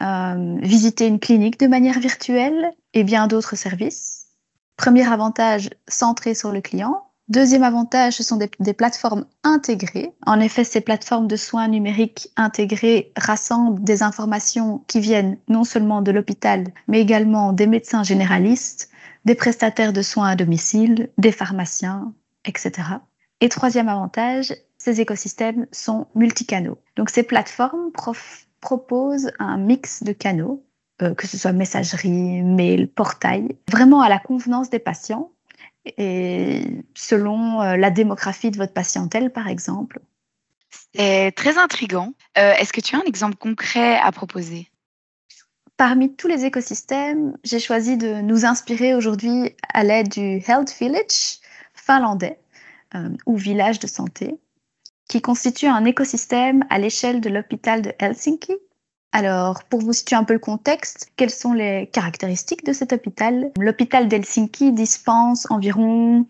euh, 0.00 0.56
visiter 0.60 1.06
une 1.06 1.18
clinique 1.18 1.58
de 1.58 1.66
manière 1.66 1.98
virtuelle 1.98 2.72
et 2.94 3.04
bien 3.04 3.26
d'autres 3.26 3.56
services. 3.56 4.26
Premier 4.76 5.10
avantage 5.10 5.70
centré 5.88 6.34
sur 6.34 6.52
le 6.52 6.60
client. 6.60 7.04
Deuxième 7.28 7.62
avantage, 7.62 8.14
ce 8.14 8.22
sont 8.22 8.36
des, 8.36 8.50
des, 8.58 8.72
plateformes 8.72 9.26
intégrées. 9.42 10.12
En 10.24 10.40
effet, 10.40 10.64
ces 10.64 10.80
plateformes 10.80 11.26
de 11.26 11.36
soins 11.36 11.68
numériques 11.68 12.30
intégrées 12.36 13.12
rassemblent 13.16 13.82
des 13.82 14.02
informations 14.02 14.82
qui 14.86 15.00
viennent 15.00 15.36
non 15.48 15.64
seulement 15.64 16.00
de 16.00 16.10
l'hôpital, 16.10 16.64
mais 16.86 17.00
également 17.00 17.52
des 17.52 17.66
médecins 17.66 18.02
généralistes, 18.02 18.88
des 19.26 19.34
prestataires 19.34 19.92
de 19.92 20.00
soins 20.00 20.28
à 20.28 20.36
domicile, 20.36 21.10
des 21.18 21.32
pharmaciens, 21.32 22.14
etc. 22.46 22.98
Et 23.40 23.48
troisième 23.48 23.88
avantage, 23.88 24.54
ces 24.78 25.00
écosystèmes 25.00 25.66
sont 25.72 26.06
multicanaux. 26.14 26.78
Donc 26.96 27.10
ces 27.10 27.22
plateformes 27.22 27.92
proposent 28.60 29.32
un 29.38 29.56
mix 29.56 30.02
de 30.02 30.12
canaux, 30.12 30.64
euh, 31.02 31.14
que 31.14 31.26
ce 31.26 31.38
soit 31.38 31.52
messagerie, 31.52 32.42
mail, 32.42 32.88
portail, 32.88 33.56
vraiment 33.70 34.00
à 34.00 34.08
la 34.08 34.18
convenance 34.18 34.70
des 34.70 34.78
patients 34.78 35.30
et 35.96 36.64
selon 36.94 37.62
euh, 37.62 37.76
la 37.76 37.90
démographie 37.90 38.50
de 38.50 38.56
votre 38.56 38.72
patientèle, 38.72 39.32
par 39.32 39.48
exemple. 39.48 40.00
C'est 40.94 41.32
très 41.32 41.56
intriguant. 41.58 42.12
Euh, 42.36 42.52
est-ce 42.54 42.72
que 42.72 42.80
tu 42.80 42.96
as 42.96 42.98
un 42.98 43.04
exemple 43.06 43.36
concret 43.36 43.98
à 43.98 44.10
proposer? 44.12 44.68
Parmi 45.76 46.14
tous 46.14 46.26
les 46.26 46.44
écosystèmes, 46.44 47.36
j'ai 47.44 47.60
choisi 47.60 47.96
de 47.96 48.20
nous 48.20 48.44
inspirer 48.44 48.94
aujourd'hui 48.94 49.54
à 49.72 49.84
l'aide 49.84 50.08
du 50.08 50.42
Health 50.46 50.74
Village 50.78 51.38
finlandais 51.74 52.38
euh, 52.94 53.10
ou 53.26 53.36
village 53.36 53.78
de 53.78 53.86
santé, 53.86 54.38
qui 55.08 55.20
constitue 55.20 55.66
un 55.66 55.84
écosystème 55.84 56.64
à 56.70 56.78
l'échelle 56.78 57.20
de 57.20 57.28
l'hôpital 57.28 57.82
de 57.82 57.92
Helsinki 57.98 58.54
Alors, 59.12 59.64
pour 59.64 59.80
vous 59.80 59.92
situer 59.92 60.16
un 60.16 60.24
peu 60.24 60.34
le 60.34 60.38
contexte, 60.38 61.10
quelles 61.16 61.30
sont 61.30 61.52
les 61.52 61.88
caractéristiques 61.92 62.64
de 62.64 62.72
cet 62.72 62.92
hôpital? 62.92 63.50
L'hôpital 63.58 64.08
d'Helsinki 64.08 64.72
dispense 64.72 65.46
environ 65.50 66.26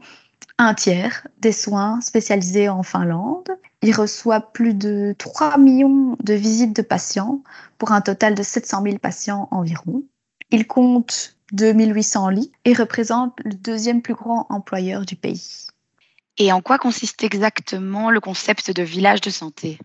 un 0.58 0.74
tiers 0.74 1.26
des 1.40 1.52
soins 1.52 2.00
spécialisés 2.00 2.68
en 2.68 2.82
Finlande. 2.82 3.48
Il 3.82 3.94
reçoit 3.94 4.40
plus 4.40 4.74
de 4.74 5.14
3 5.16 5.58
millions 5.58 6.16
de 6.22 6.34
visites 6.34 6.74
de 6.74 6.82
patients 6.82 7.42
pour 7.78 7.92
un 7.92 8.00
total 8.00 8.34
de 8.34 8.42
700 8.42 8.82
000 8.82 8.98
patients 8.98 9.48
environ. 9.52 10.02
Il 10.50 10.66
compte 10.66 11.36
2800 11.52 12.28
lits 12.30 12.52
et 12.64 12.72
représente 12.72 13.38
le 13.44 13.54
deuxième 13.54 14.02
plus 14.02 14.14
grand 14.14 14.46
employeur 14.50 15.04
du 15.04 15.14
pays. 15.14 15.67
Et 16.38 16.52
en 16.52 16.60
quoi 16.60 16.78
consiste 16.78 17.24
exactement 17.24 18.10
le 18.10 18.20
concept 18.20 18.70
de 18.70 18.82
village 18.82 19.20
de 19.20 19.30
santé? 19.30 19.78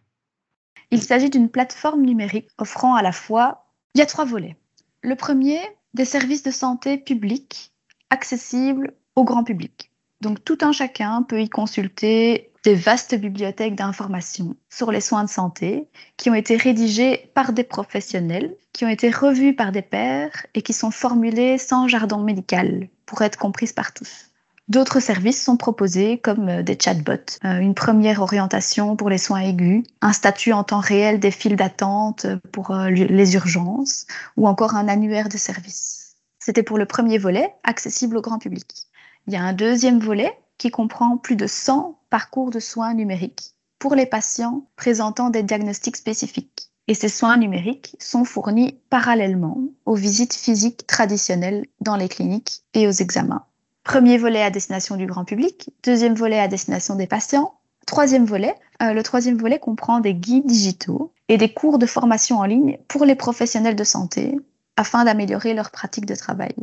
Il 0.92 1.02
s'agit 1.02 1.32
d'une 1.32 1.50
plateforme 1.50 2.04
numérique 2.04 2.50
offrant 2.60 2.94
à 2.94 3.02
la 3.02 3.12
fois, 3.12 3.66
il 3.96 4.00
y 4.00 4.02
a 4.02 4.06
trois 4.06 4.26
volets. 4.26 4.56
Le 5.02 5.16
premier, 5.16 5.60
des 5.96 6.06
services 6.06 6.44
de 6.44 6.52
santé 6.52 6.98
publics 6.98 7.74
accessibles 8.12 8.94
au 9.16 9.24
grand 9.24 9.44
public. 9.44 9.92
Donc 10.22 10.44
tout 10.46 10.60
un 10.62 10.72
chacun 10.72 11.24
peut 11.24 11.42
y 11.42 11.50
consulter 11.50 12.52
des 12.64 12.76
vastes 12.76 13.16
bibliothèques 13.16 13.76
d'informations 13.76 14.56
sur 14.70 14.92
les 14.92 15.02
soins 15.02 15.24
de 15.24 15.30
santé 15.30 15.90
qui 16.16 16.30
ont 16.30 16.36
été 16.36 16.56
rédigées 16.56 17.32
par 17.34 17.52
des 17.52 17.64
professionnels, 17.64 18.56
qui 18.72 18.86
ont 18.86 18.90
été 18.90 19.10
revues 19.10 19.56
par 19.56 19.72
des 19.72 19.82
pairs 19.82 20.46
et 20.54 20.62
qui 20.62 20.72
sont 20.72 20.92
formulées 20.92 21.58
sans 21.58 21.88
jardin 21.88 22.24
médical 22.24 22.88
pour 23.06 23.24
être 23.24 23.38
comprises 23.38 23.74
par 23.74 23.94
tous. 23.94 24.33
D'autres 24.70 25.02
services 25.02 25.44
sont 25.44 25.58
proposés 25.58 26.20
comme 26.20 26.48
euh, 26.48 26.64
des 26.64 26.78
chatbots, 26.82 27.38
euh, 27.44 27.60
une 27.60 27.76
première 27.76 28.22
orientation 28.22 28.96
pour 28.96 29.10
les 29.10 29.18
soins 29.18 29.42
aigus, 29.42 29.84
un 30.00 30.14
statut 30.14 30.54
en 30.54 30.64
temps 30.64 30.80
réel 30.80 31.20
des 31.20 31.32
files 31.32 31.58
d'attente 31.58 32.26
pour 32.54 32.72
euh, 32.72 32.90
les 32.90 33.36
urgences 33.36 34.06
ou 34.38 34.48
encore 34.48 34.76
un 34.76 34.88
annuaire 34.88 35.28
de 35.28 35.38
services. 35.38 36.16
C'était 36.40 36.64
pour 36.64 36.78
le 36.78 36.86
premier 36.86 37.18
volet, 37.18 37.54
accessible 37.64 38.16
au 38.16 38.22
grand 38.22 38.40
public. 38.40 38.88
Il 39.28 39.34
y 39.34 39.36
a 39.36 39.44
un 39.44 39.52
deuxième 39.52 40.00
volet 40.00 40.32
qui 40.58 40.72
comprend 40.72 41.18
plus 41.18 41.36
de 41.36 41.48
100 41.48 42.00
parcours 42.10 42.50
de 42.50 42.60
soins 42.62 42.94
numériques 42.94 43.56
pour 43.80 43.96
les 43.96 44.06
patients 44.06 44.66
présentant 44.78 45.30
des 45.30 45.44
diagnostics 45.44 45.98
spécifiques. 45.98 46.70
Et 46.88 46.94
ces 46.94 47.10
soins 47.10 47.36
numériques 47.36 47.98
sont 48.00 48.24
fournis 48.24 48.80
parallèlement 48.90 49.58
aux 49.86 49.96
visites 49.96 50.34
physiques 50.34 50.88
traditionnelles 50.88 51.66
dans 51.82 51.98
les 51.98 52.08
cliniques 52.08 52.64
et 52.74 52.88
aux 52.88 52.92
examens. 52.92 53.46
Premier 53.84 54.18
volet 54.18 54.42
à 54.42 54.50
destination 54.50 54.96
du 54.96 55.06
grand 55.06 55.26
public, 55.26 55.70
deuxième 55.84 56.16
volet 56.16 56.40
à 56.40 56.48
destination 56.48 56.96
des 56.96 57.06
patients, 57.06 57.54
troisième 57.86 58.26
volet. 58.26 58.56
Euh, 58.82 58.94
le 58.94 59.04
troisième 59.04 59.38
volet 59.38 59.60
comprend 59.60 60.00
des 60.00 60.14
guides 60.14 60.46
digitaux 60.46 61.12
et 61.28 61.38
des 61.38 61.54
cours 61.54 61.80
de 61.80 61.86
formation 61.86 62.38
en 62.38 62.46
ligne 62.46 62.78
pour 62.88 63.04
les 63.04 63.16
professionnels 63.16 63.76
de 63.76 63.84
santé 63.84 64.40
afin 64.78 65.04
d'améliorer 65.04 65.54
leur 65.54 65.70
pratique 65.70 66.06
de 66.06 66.16
travail. 66.16 66.56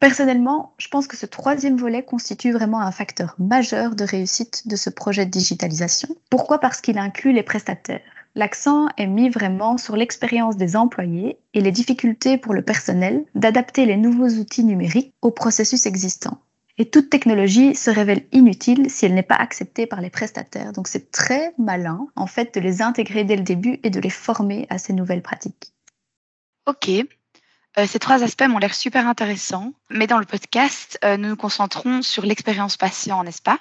Personnellement, 0.00 0.74
je 0.78 0.88
pense 0.88 1.06
que 1.06 1.16
ce 1.16 1.26
troisième 1.26 1.76
volet 1.76 2.02
constitue 2.02 2.52
vraiment 2.52 2.80
un 2.80 2.90
facteur 2.90 3.36
majeur 3.38 3.94
de 3.94 4.04
réussite 4.04 4.66
de 4.66 4.76
ce 4.76 4.90
projet 4.90 5.26
de 5.26 5.30
digitalisation. 5.30 6.08
Pourquoi? 6.30 6.58
Parce 6.58 6.80
qu'il 6.80 6.98
inclut 6.98 7.32
les 7.32 7.42
prestataires. 7.42 8.00
L'accent 8.34 8.88
est 8.96 9.06
mis 9.06 9.28
vraiment 9.28 9.78
sur 9.78 9.96
l'expérience 9.96 10.56
des 10.56 10.76
employés 10.76 11.38
et 11.52 11.60
les 11.60 11.70
difficultés 11.70 12.36
pour 12.36 12.52
le 12.52 12.62
personnel 12.62 13.24
d'adapter 13.34 13.86
les 13.86 13.96
nouveaux 13.96 14.28
outils 14.28 14.64
numériques 14.64 15.14
aux 15.22 15.30
processus 15.30 15.86
existants. 15.86 16.38
Et 16.76 16.90
toute 16.90 17.08
technologie 17.08 17.74
se 17.76 17.90
révèle 17.90 18.26
inutile 18.32 18.90
si 18.90 19.06
elle 19.06 19.14
n'est 19.14 19.22
pas 19.22 19.36
acceptée 19.36 19.86
par 19.86 20.00
les 20.00 20.10
prestataires. 20.10 20.72
Donc 20.72 20.88
c'est 20.88 21.10
très 21.10 21.54
malin, 21.56 22.08
en 22.16 22.26
fait, 22.26 22.54
de 22.54 22.60
les 22.60 22.82
intégrer 22.82 23.24
dès 23.24 23.36
le 23.36 23.42
début 23.42 23.78
et 23.84 23.90
de 23.90 24.00
les 24.00 24.10
former 24.10 24.66
à 24.70 24.78
ces 24.78 24.92
nouvelles 24.92 25.22
pratiques. 25.22 25.72
Ok, 26.66 26.90
euh, 27.78 27.86
ces 27.86 27.98
trois 27.98 28.22
aspects 28.22 28.46
m'ont 28.48 28.58
l'air 28.58 28.74
super 28.74 29.08
intéressants, 29.08 29.72
mais 29.90 30.06
dans 30.06 30.18
le 30.18 30.24
podcast, 30.24 30.98
euh, 31.04 31.16
nous 31.16 31.28
nous 31.28 31.36
concentrons 31.36 32.02
sur 32.02 32.24
l'expérience 32.24 32.76
patient, 32.76 33.24
n'est-ce 33.24 33.42
pas? 33.42 33.58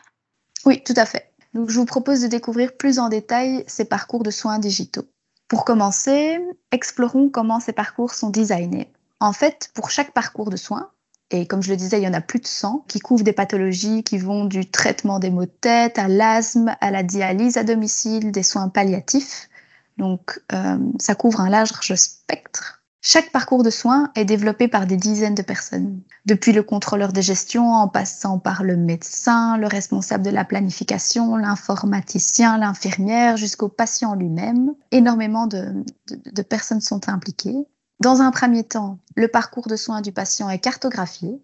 Oui, 0.65 0.83
tout 0.83 0.93
à 0.95 1.05
fait. 1.05 1.31
Donc, 1.53 1.69
je 1.69 1.79
vous 1.79 1.85
propose 1.85 2.21
de 2.21 2.27
découvrir 2.27 2.77
plus 2.77 2.99
en 2.99 3.09
détail 3.09 3.63
ces 3.67 3.85
parcours 3.85 4.23
de 4.23 4.31
soins 4.31 4.59
digitaux. 4.59 5.05
Pour 5.47 5.65
commencer, 5.65 6.39
explorons 6.71 7.29
comment 7.29 7.59
ces 7.59 7.73
parcours 7.73 8.13
sont 8.13 8.29
designés. 8.29 8.91
En 9.19 9.33
fait, 9.33 9.71
pour 9.73 9.89
chaque 9.89 10.11
parcours 10.11 10.49
de 10.49 10.57
soins, 10.57 10.91
et 11.31 11.47
comme 11.47 11.63
je 11.63 11.69
le 11.69 11.77
disais, 11.77 11.99
il 11.99 12.03
y 12.03 12.07
en 12.07 12.13
a 12.13 12.21
plus 12.21 12.39
de 12.39 12.47
100 12.47 12.85
qui 12.87 12.99
couvrent 12.99 13.23
des 13.23 13.33
pathologies 13.33 14.03
qui 14.03 14.17
vont 14.17 14.45
du 14.45 14.69
traitement 14.69 15.19
des 15.19 15.31
maux 15.31 15.45
de 15.45 15.51
tête 15.61 15.97
à 15.97 16.07
l'asthme, 16.07 16.75
à 16.79 16.91
la 16.91 17.03
dialyse 17.03 17.57
à 17.57 17.63
domicile, 17.63 18.31
des 18.31 18.43
soins 18.43 18.69
palliatifs. 18.69 19.49
Donc, 19.97 20.41
euh, 20.51 20.77
ça 20.99 21.15
couvre 21.15 21.41
un 21.41 21.49
large 21.49 21.71
spectre 21.95 22.83
chaque 23.05 23.33
parcours 23.33 23.63
de 23.63 23.69
soins 23.69 24.11
est 24.15 24.23
développé 24.23 24.69
par 24.69 24.87
des 24.87 24.95
dizaines 24.95 25.35
de 25.35 25.41
personnes, 25.41 25.99
depuis 26.25 26.53
le 26.53 26.63
contrôleur 26.63 27.11
de 27.11 27.19
gestion 27.19 27.73
en 27.73 27.89
passant 27.89 28.39
par 28.39 28.63
le 28.63 28.77
médecin, 28.77 29.57
le 29.57 29.67
responsable 29.67 30.23
de 30.23 30.29
la 30.29 30.45
planification, 30.45 31.35
l'informaticien, 31.35 32.57
l'infirmière, 32.57 33.35
jusqu'au 33.35 33.67
patient 33.67 34.15
lui-même. 34.15 34.73
Énormément 34.91 35.47
de, 35.47 35.83
de, 36.07 36.41
personnes 36.43 36.79
sont 36.79 37.09
impliquées. 37.09 37.67
Dans 37.99 38.21
un 38.21 38.31
premier 38.31 38.63
temps, 38.63 38.99
le 39.15 39.27
parcours 39.27 39.67
de 39.67 39.75
soins 39.75 40.01
du 40.01 40.11
patient 40.11 40.49
est 40.49 40.59
cartographié, 40.59 41.41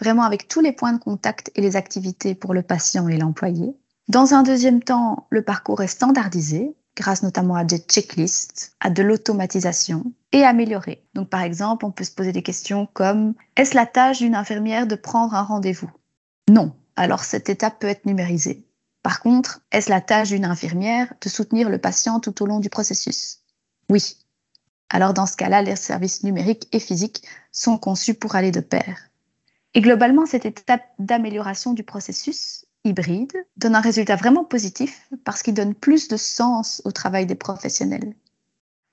vraiment 0.00 0.22
avec 0.22 0.48
tous 0.48 0.60
les 0.60 0.72
points 0.72 0.92
de 0.92 0.98
contact 0.98 1.50
et 1.54 1.60
les 1.60 1.76
activités 1.76 2.34
pour 2.34 2.54
le 2.54 2.62
patient 2.62 3.08
et 3.08 3.18
l'employé. 3.18 3.76
Dans 4.08 4.32
un 4.32 4.42
deuxième 4.42 4.82
temps, 4.82 5.26
le 5.30 5.42
parcours 5.42 5.82
est 5.82 5.88
standardisé, 5.88 6.74
grâce 6.96 7.22
notamment 7.22 7.54
à 7.54 7.64
des 7.64 7.78
checklists, 7.78 8.74
à 8.80 8.90
de 8.90 9.02
l'automatisation 9.02 10.12
et 10.32 10.44
amélioré. 10.44 11.04
Donc 11.14 11.28
par 11.28 11.42
exemple, 11.42 11.84
on 11.84 11.90
peut 11.90 12.04
se 12.04 12.12
poser 12.12 12.32
des 12.32 12.42
questions 12.42 12.88
comme 12.92 13.34
est-ce 13.56 13.74
la 13.74 13.86
tâche 13.86 14.18
d'une 14.18 14.34
infirmière 14.34 14.86
de 14.86 14.94
prendre 14.94 15.34
un 15.34 15.42
rendez-vous? 15.42 15.90
Non. 16.48 16.74
Alors 16.96 17.22
cette 17.22 17.48
étape 17.48 17.78
peut 17.78 17.86
être 17.86 18.06
numérisée. 18.06 18.66
Par 19.02 19.20
contre, 19.20 19.60
est-ce 19.70 19.90
la 19.90 20.00
tâche 20.00 20.30
d'une 20.30 20.44
infirmière 20.44 21.12
de 21.20 21.28
soutenir 21.28 21.68
le 21.68 21.78
patient 21.78 22.18
tout 22.18 22.42
au 22.42 22.46
long 22.46 22.58
du 22.58 22.68
processus? 22.68 23.40
Oui. 23.88 24.16
Alors 24.90 25.14
dans 25.14 25.26
ce 25.26 25.36
cas-là, 25.36 25.62
les 25.62 25.76
services 25.76 26.22
numériques 26.22 26.68
et 26.72 26.80
physiques 26.80 27.22
sont 27.52 27.78
conçus 27.78 28.14
pour 28.14 28.36
aller 28.36 28.50
de 28.50 28.60
pair. 28.60 29.08
Et 29.74 29.80
globalement, 29.80 30.26
cette 30.26 30.46
étape 30.46 30.84
d'amélioration 30.98 31.74
du 31.74 31.82
processus 31.82 32.64
hybride 32.84 33.32
donne 33.56 33.74
un 33.74 33.80
résultat 33.80 34.16
vraiment 34.16 34.44
positif 34.44 35.08
parce 35.24 35.42
qu'il 35.42 35.54
donne 35.54 35.74
plus 35.74 36.08
de 36.08 36.16
sens 36.16 36.80
au 36.84 36.92
travail 36.92 37.26
des 37.26 37.34
professionnels. 37.34 38.14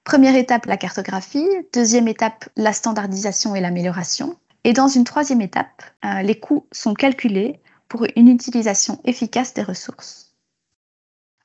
Première 0.03 0.35
étape, 0.35 0.65
la 0.65 0.77
cartographie. 0.77 1.47
Deuxième 1.73 2.07
étape, 2.07 2.47
la 2.55 2.73
standardisation 2.73 3.55
et 3.55 3.61
l'amélioration. 3.61 4.37
Et 4.63 4.73
dans 4.73 4.87
une 4.87 5.03
troisième 5.03 5.41
étape, 5.41 5.83
euh, 6.03 6.21
les 6.21 6.39
coûts 6.39 6.67
sont 6.71 6.93
calculés 6.93 7.59
pour 7.87 8.05
une 8.15 8.27
utilisation 8.27 8.99
efficace 9.03 9.53
des 9.53 9.63
ressources. 9.63 10.35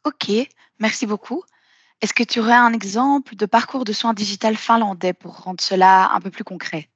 Ok, 0.04 0.30
merci 0.78 1.06
beaucoup. 1.06 1.42
Est-ce 2.02 2.14
que 2.14 2.22
tu 2.22 2.40
aurais 2.40 2.54
un 2.54 2.72
exemple 2.72 3.36
de 3.36 3.44
parcours 3.44 3.84
de 3.84 3.92
soins 3.92 4.14
digital 4.14 4.56
finlandais 4.56 5.12
pour 5.12 5.42
rendre 5.42 5.60
cela 5.60 6.10
un 6.12 6.20
peu 6.20 6.30
plus 6.30 6.44
concret? 6.44 6.88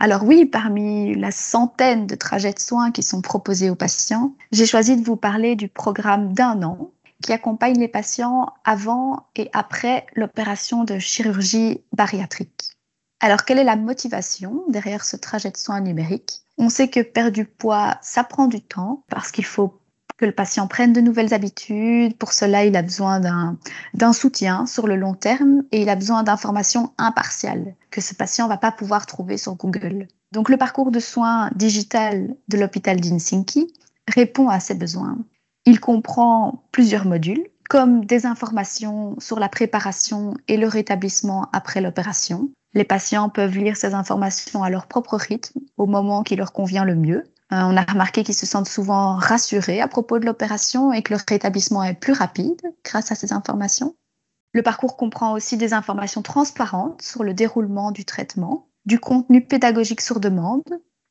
Alors 0.00 0.24
oui, 0.24 0.44
parmi 0.44 1.14
la 1.14 1.30
centaine 1.30 2.08
de 2.08 2.16
trajets 2.16 2.52
de 2.52 2.58
soins 2.58 2.90
qui 2.90 3.04
sont 3.04 3.22
proposés 3.22 3.70
aux 3.70 3.76
patients, 3.76 4.34
j'ai 4.50 4.66
choisi 4.66 4.96
de 4.96 5.04
vous 5.04 5.14
parler 5.14 5.54
du 5.54 5.68
programme 5.68 6.32
d'un 6.32 6.64
an 6.64 6.90
qui 7.22 7.32
accompagne 7.32 7.78
les 7.78 7.88
patients 7.88 8.52
avant 8.64 9.28
et 9.36 9.50
après 9.52 10.04
l'opération 10.16 10.82
de 10.82 10.98
chirurgie 10.98 11.80
bariatrique. 11.92 12.72
Alors 13.20 13.44
quelle 13.44 13.58
est 13.58 13.64
la 13.64 13.76
motivation 13.76 14.64
derrière 14.68 15.04
ce 15.04 15.16
trajet 15.16 15.52
de 15.52 15.56
soins 15.56 15.80
numérique 15.80 16.42
On 16.58 16.68
sait 16.68 16.88
que 16.88 17.00
perdre 17.00 17.30
du 17.30 17.44
poids, 17.44 17.96
ça 18.02 18.24
prend 18.24 18.48
du 18.48 18.60
temps 18.60 19.04
parce 19.08 19.30
qu'il 19.30 19.46
faut 19.46 19.80
que 20.16 20.24
le 20.24 20.32
patient 20.32 20.66
prenne 20.68 20.92
de 20.92 21.00
nouvelles 21.00 21.34
habitudes. 21.34 22.16
Pour 22.16 22.32
cela, 22.32 22.64
il 22.64 22.76
a 22.76 22.82
besoin 22.82 23.20
d'un 23.94 24.12
soutien 24.12 24.66
sur 24.66 24.86
le 24.86 24.96
long 24.96 25.14
terme 25.14 25.62
et 25.72 25.82
il 25.82 25.88
a 25.88 25.96
besoin 25.96 26.22
d'informations 26.22 26.92
impartiales 26.98 27.74
que 27.90 28.00
ce 28.00 28.14
patient 28.14 28.46
ne 28.46 28.50
va 28.50 28.58
pas 28.58 28.72
pouvoir 28.72 29.06
trouver 29.06 29.38
sur 29.38 29.54
Google. 29.54 30.08
Donc 30.32 30.48
le 30.48 30.56
parcours 30.56 30.90
de 30.90 31.00
soins 31.00 31.50
digital 31.54 32.34
de 32.48 32.58
l'hôpital 32.58 33.00
d'Helsinki 33.00 33.72
répond 34.08 34.48
à 34.48 34.60
ces 34.60 34.74
besoins. 34.74 35.18
Il 35.64 35.80
comprend 35.80 36.64
plusieurs 36.72 37.06
modules 37.06 37.46
comme 37.70 38.04
des 38.04 38.26
informations 38.26 39.16
sur 39.18 39.38
la 39.38 39.48
préparation 39.48 40.34
et 40.48 40.56
le 40.56 40.68
rétablissement 40.68 41.48
après 41.52 41.80
l'opération. 41.80 42.50
Les 42.74 42.84
patients 42.84 43.30
peuvent 43.30 43.56
lire 43.56 43.76
ces 43.76 43.94
informations 43.94 44.62
à 44.62 44.70
leur 44.70 44.86
propre 44.86 45.16
rythme, 45.16 45.60
au 45.76 45.86
moment 45.86 46.22
qui 46.22 46.36
leur 46.36 46.52
convient 46.52 46.84
le 46.84 46.96
mieux. 46.96 47.24
Euh, 47.52 47.56
on 47.56 47.76
a 47.76 47.82
remarqué 47.82 48.24
qu'ils 48.24 48.34
se 48.34 48.46
sentent 48.46 48.68
souvent 48.68 49.16
rassurés 49.16 49.80
à 49.80 49.88
propos 49.88 50.18
de 50.18 50.24
l'opération 50.24 50.92
et 50.92 51.02
que 51.02 51.12
leur 51.12 51.22
rétablissement 51.28 51.82
est 51.82 51.94
plus 51.94 52.12
rapide 52.12 52.60
grâce 52.84 53.12
à 53.12 53.14
ces 53.14 53.32
informations. 53.32 53.94
Le 54.52 54.62
parcours 54.62 54.96
comprend 54.96 55.32
aussi 55.32 55.56
des 55.56 55.74
informations 55.74 56.22
transparentes 56.22 57.02
sur 57.02 57.24
le 57.24 57.34
déroulement 57.34 57.90
du 57.90 58.04
traitement, 58.04 58.68
du 58.86 58.98
contenu 58.98 59.44
pédagogique 59.44 60.00
sur 60.00 60.20
demande, 60.20 60.62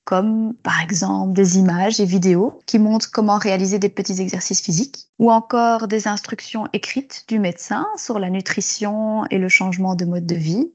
comme 0.06 0.54
par 0.64 0.82
exemple 0.82 1.34
des 1.34 1.58
images 1.58 2.00
et 2.00 2.06
vidéos 2.06 2.60
qui 2.66 2.80
montrent 2.80 3.12
comment 3.12 3.38
réaliser 3.38 3.80
des 3.80 3.90
petits 3.90 4.22
exercices 4.22 4.62
physiques, 4.62 5.10
ou 5.20 5.32
encore 5.32 5.88
des 5.88 6.08
instructions 6.08 6.68
écrites 6.74 7.26
du 7.28 7.40
médecin 7.40 7.86
sur 7.98 8.18
la 8.18 8.30
nutrition 8.30 9.26
et 9.30 9.38
le 9.38 9.50
changement 9.50 9.96
de 9.96 10.06
mode 10.06 10.26
de 10.26 10.36
vie, 10.36 10.72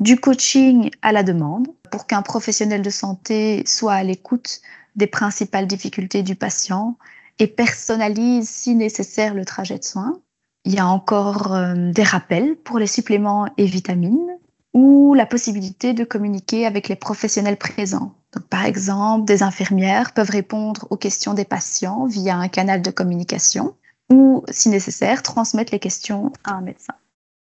du 0.00 0.18
coaching 0.18 0.90
à 1.02 1.12
la 1.12 1.22
demande 1.22 1.68
pour 1.90 2.06
qu'un 2.06 2.22
professionnel 2.22 2.82
de 2.82 2.90
santé 2.90 3.64
soit 3.66 3.94
à 3.94 4.02
l'écoute 4.02 4.60
des 4.98 5.06
principales 5.06 5.66
difficultés 5.66 6.22
du 6.22 6.34
patient 6.34 6.98
et 7.38 7.46
personnalise 7.46 8.48
si 8.48 8.74
nécessaire 8.74 9.32
le 9.32 9.44
trajet 9.44 9.78
de 9.78 9.84
soins. 9.84 10.20
Il 10.64 10.74
y 10.74 10.78
a 10.78 10.86
encore 10.86 11.54
euh, 11.54 11.92
des 11.92 12.02
rappels 12.02 12.56
pour 12.56 12.78
les 12.78 12.86
suppléments 12.86 13.46
et 13.56 13.64
vitamines 13.64 14.36
ou 14.74 15.14
la 15.14 15.24
possibilité 15.24 15.94
de 15.94 16.04
communiquer 16.04 16.66
avec 16.66 16.88
les 16.88 16.96
professionnels 16.96 17.56
présents. 17.56 18.12
Donc, 18.34 18.44
par 18.48 18.66
exemple, 18.66 19.24
des 19.24 19.42
infirmières 19.42 20.12
peuvent 20.12 20.30
répondre 20.30 20.86
aux 20.90 20.96
questions 20.96 21.32
des 21.32 21.46
patients 21.46 22.06
via 22.06 22.36
un 22.36 22.48
canal 22.48 22.82
de 22.82 22.90
communication 22.90 23.74
ou, 24.10 24.44
si 24.50 24.68
nécessaire, 24.68 25.22
transmettre 25.22 25.72
les 25.72 25.78
questions 25.78 26.32
à 26.44 26.54
un 26.54 26.60
médecin. 26.60 26.94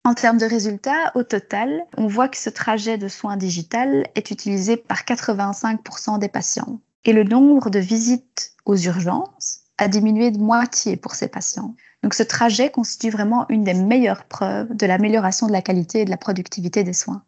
En 0.05 0.14
termes 0.14 0.38
de 0.38 0.47
résultats, 0.47 1.12
au 1.14 1.23
total, 1.23 1.83
on 1.97 2.07
voit 2.07 2.28
que 2.28 2.38
ce 2.38 2.50
trajet 2.50 2.99
de 2.99 3.09
soins 3.09 3.37
digital 3.37 4.07
est 4.14 4.31
utilisé 4.31 4.76
par 4.76 5.02
85% 5.02 6.19
des 6.19 6.28
patients. 6.28 6.78
Et 7.05 7.12
le 7.12 7.25
nombre 7.25 7.71
de 7.71 7.78
visites 7.78 8.52
aux 8.64 8.76
urgences 8.76 9.61
a 9.78 9.88
diminué 9.88 10.31
de 10.31 10.38
moitié 10.38 10.97
pour 10.97 11.14
ces 11.14 11.28
patients. 11.28 11.75
Donc 12.02 12.14
ce 12.14 12.23
trajet 12.23 12.71
constitue 12.71 13.11
vraiment 13.11 13.47
une 13.49 13.64
des 13.64 13.75
meilleures 13.75 14.25
preuves 14.25 14.75
de 14.75 14.87
l'amélioration 14.87 15.47
de 15.47 15.52
la 15.52 15.62
qualité 15.62 16.00
et 16.00 16.05
de 16.05 16.11
la 16.11 16.17
productivité 16.17 16.85
des 16.85 16.93
soins. 16.93 17.25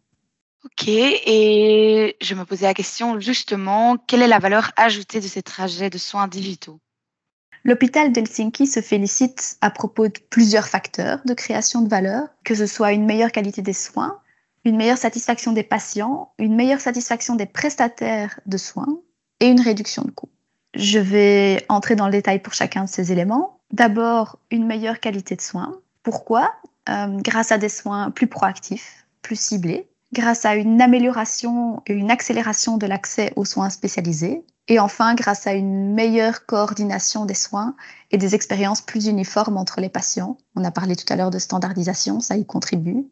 Ok, 0.64 0.88
et 0.88 2.16
je 2.20 2.34
me 2.34 2.44
posais 2.44 2.66
la 2.66 2.74
question 2.74 3.18
justement, 3.18 3.96
quelle 3.96 4.22
est 4.22 4.28
la 4.28 4.38
valeur 4.38 4.72
ajoutée 4.76 5.20
de 5.20 5.26
ces 5.26 5.42
trajets 5.42 5.88
de 5.88 5.96
soins 5.96 6.28
digitaux? 6.28 6.80
L'hôpital 7.64 8.12
d'Helsinki 8.12 8.66
se 8.66 8.80
félicite 8.80 9.56
à 9.60 9.70
propos 9.70 10.08
de 10.08 10.18
plusieurs 10.30 10.68
facteurs 10.68 11.20
de 11.24 11.34
création 11.34 11.82
de 11.82 11.88
valeur, 11.88 12.28
que 12.44 12.54
ce 12.54 12.66
soit 12.66 12.92
une 12.92 13.06
meilleure 13.06 13.32
qualité 13.32 13.62
des 13.62 13.72
soins, 13.72 14.20
une 14.64 14.76
meilleure 14.76 14.98
satisfaction 14.98 15.52
des 15.52 15.62
patients, 15.62 16.32
une 16.38 16.54
meilleure 16.54 16.80
satisfaction 16.80 17.36
des 17.36 17.46
prestataires 17.46 18.40
de 18.46 18.56
soins 18.56 19.00
et 19.40 19.48
une 19.48 19.60
réduction 19.60 20.02
de 20.02 20.10
coûts. 20.10 20.28
Je 20.74 20.98
vais 20.98 21.64
entrer 21.68 21.96
dans 21.96 22.06
le 22.06 22.12
détail 22.12 22.38
pour 22.40 22.52
chacun 22.52 22.84
de 22.84 22.88
ces 22.88 23.10
éléments. 23.10 23.60
D'abord, 23.72 24.38
une 24.50 24.66
meilleure 24.66 25.00
qualité 25.00 25.36
de 25.36 25.40
soins. 25.40 25.76
Pourquoi? 26.02 26.52
Euh, 26.88 27.18
Grâce 27.20 27.52
à 27.52 27.58
des 27.58 27.68
soins 27.68 28.10
plus 28.10 28.26
proactifs, 28.26 29.06
plus 29.22 29.38
ciblés, 29.38 29.88
grâce 30.12 30.44
à 30.44 30.54
une 30.54 30.80
amélioration 30.80 31.82
et 31.86 31.92
une 31.92 32.10
accélération 32.10 32.78
de 32.78 32.86
l'accès 32.86 33.32
aux 33.36 33.44
soins 33.44 33.70
spécialisés, 33.70 34.44
et 34.68 34.78
enfin 34.78 35.14
grâce 35.14 35.46
à 35.46 35.52
une 35.52 35.94
meilleure 35.94 36.46
coordination 36.46 37.26
des 37.26 37.34
soins 37.34 37.74
et 38.10 38.18
des 38.18 38.34
expériences 38.34 38.80
plus 38.80 39.06
uniformes 39.06 39.56
entre 39.56 39.80
les 39.80 39.88
patients. 39.88 40.38
On 40.54 40.64
a 40.64 40.70
parlé 40.70 40.94
tout 40.94 41.12
à 41.12 41.16
l'heure 41.16 41.30
de 41.30 41.38
standardisation, 41.38 42.20
ça 42.20 42.36
y 42.36 42.46
contribue. 42.46 43.04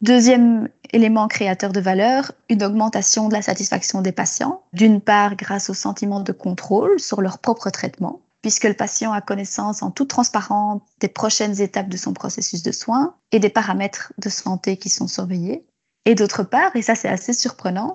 Deuxième 0.00 0.68
élément 0.92 1.28
créateur 1.28 1.72
de 1.72 1.80
valeur, 1.80 2.32
une 2.48 2.62
augmentation 2.62 3.28
de 3.28 3.34
la 3.34 3.42
satisfaction 3.42 4.02
des 4.02 4.12
patients, 4.12 4.62
d'une 4.72 5.00
part 5.00 5.36
grâce 5.36 5.70
au 5.70 5.74
sentiment 5.74 6.20
de 6.20 6.32
contrôle 6.32 7.00
sur 7.00 7.22
leur 7.22 7.38
propre 7.38 7.70
traitement, 7.70 8.20
puisque 8.42 8.64
le 8.64 8.74
patient 8.74 9.12
a 9.12 9.20
connaissance 9.20 9.82
en 9.82 9.90
toute 9.90 10.10
transparence 10.10 10.82
des 11.00 11.08
prochaines 11.08 11.60
étapes 11.60 11.88
de 11.88 11.96
son 11.96 12.12
processus 12.12 12.62
de 12.62 12.72
soins 12.72 13.14
et 13.32 13.38
des 13.38 13.48
paramètres 13.48 14.12
de 14.18 14.28
santé 14.28 14.76
qui 14.76 14.90
sont 14.90 15.08
surveillés. 15.08 15.64
Et 16.04 16.14
d'autre 16.14 16.42
part, 16.42 16.76
et 16.76 16.82
ça 16.82 16.94
c'est 16.94 17.08
assez 17.08 17.32
surprenant, 17.32 17.94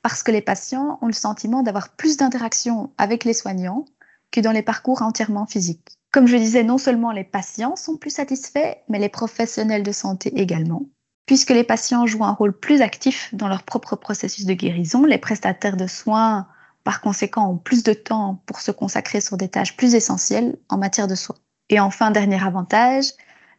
parce 0.00 0.22
que 0.22 0.32
les 0.32 0.40
patients 0.40 0.98
ont 1.02 1.06
le 1.06 1.12
sentiment 1.12 1.62
d'avoir 1.62 1.90
plus 1.90 2.16
d'interactions 2.16 2.92
avec 2.98 3.24
les 3.24 3.34
soignants 3.34 3.84
que 4.30 4.40
dans 4.40 4.52
les 4.52 4.62
parcours 4.62 5.02
entièrement 5.02 5.46
physiques. 5.46 5.98
Comme 6.12 6.26
je 6.26 6.36
disais, 6.36 6.62
non 6.62 6.78
seulement 6.78 7.12
les 7.12 7.24
patients 7.24 7.76
sont 7.76 7.96
plus 7.96 8.10
satisfaits, 8.10 8.76
mais 8.88 8.98
les 8.98 9.08
professionnels 9.08 9.82
de 9.82 9.92
santé 9.92 10.40
également. 10.40 10.86
Puisque 11.26 11.50
les 11.50 11.64
patients 11.64 12.06
jouent 12.06 12.24
un 12.24 12.32
rôle 12.32 12.52
plus 12.52 12.82
actif 12.82 13.32
dans 13.32 13.48
leur 13.48 13.62
propre 13.62 13.96
processus 13.96 14.44
de 14.44 14.54
guérison, 14.54 15.04
les 15.04 15.18
prestataires 15.18 15.76
de 15.76 15.86
soins, 15.86 16.48
par 16.84 17.00
conséquent, 17.00 17.48
ont 17.48 17.58
plus 17.58 17.84
de 17.84 17.92
temps 17.92 18.42
pour 18.46 18.60
se 18.60 18.70
consacrer 18.70 19.20
sur 19.20 19.36
des 19.36 19.48
tâches 19.48 19.76
plus 19.76 19.94
essentielles 19.94 20.56
en 20.68 20.78
matière 20.78 21.06
de 21.06 21.14
soins. 21.14 21.36
Et 21.68 21.80
enfin, 21.80 22.10
dernier 22.10 22.42
avantage, 22.42 23.06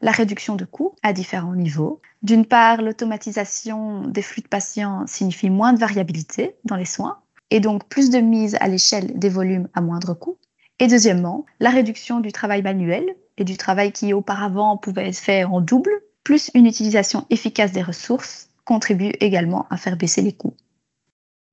la 0.02 0.12
réduction 0.12 0.56
de 0.56 0.66
coûts 0.66 0.96
à 1.02 1.14
différents 1.14 1.56
niveaux. 1.56 2.02
D'une 2.22 2.46
part, 2.46 2.82
l'automatisation 2.82 4.08
des 4.08 4.22
flux 4.22 4.42
de 4.42 4.48
patients 4.48 5.08
signifie 5.08 5.50
moins 5.50 5.74
de 5.74 5.80
variabilité 5.80 6.56
dans 6.66 6.76
les 6.76 6.86
soins 6.86 7.20
et 7.50 7.60
donc 7.60 7.88
plus 7.88 8.10
de 8.10 8.20
mise 8.20 8.58
à 8.60 8.68
l'échelle 8.68 9.18
des 9.18 9.30
volumes 9.30 9.70
à 9.74 9.82
moindre 9.82 10.14
coût. 10.14 10.38
Et 10.80 10.88
deuxièmement, 10.88 11.46
la 11.60 11.70
réduction 11.70 12.20
du 12.20 12.32
travail 12.32 12.62
manuel 12.62 13.06
et 13.38 13.44
du 13.44 13.58
travail 13.58 13.92
qui 13.92 14.14
auparavant 14.14 14.76
pouvait 14.76 15.08
être 15.08 15.18
fait 15.18 15.44
en 15.46 15.62
double, 15.62 15.92
plus 16.24 16.52
une 16.54 16.66
utilisation 16.66 17.26
efficace 17.30 17.72
des 17.72 17.84
ressources 17.84 18.50
contribue 18.66 19.12
également 19.20 19.68
à 19.70 19.78
faire 19.78 19.98
baisser 19.98 20.22
les 20.22 20.34
coûts. 20.34 20.56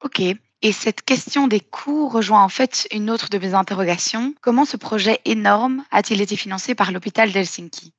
Ok, 0.02 0.20
et 0.20 0.72
cette 0.72 1.02
question 1.02 1.48
des 1.48 1.60
coûts 1.60 2.08
rejoint 2.08 2.42
en 2.42 2.48
fait 2.48 2.86
une 2.92 3.10
autre 3.10 3.28
de 3.30 3.38
mes 3.38 3.54
interrogations. 3.54 4.34
Comment 4.40 4.64
ce 4.64 4.76
projet 4.76 5.20
énorme 5.24 5.84
a-t-il 5.90 6.20
été 6.20 6.36
financé 6.36 6.74
par 6.74 6.92
l'hôpital 6.92 7.32
d'Helsinki? 7.32 7.92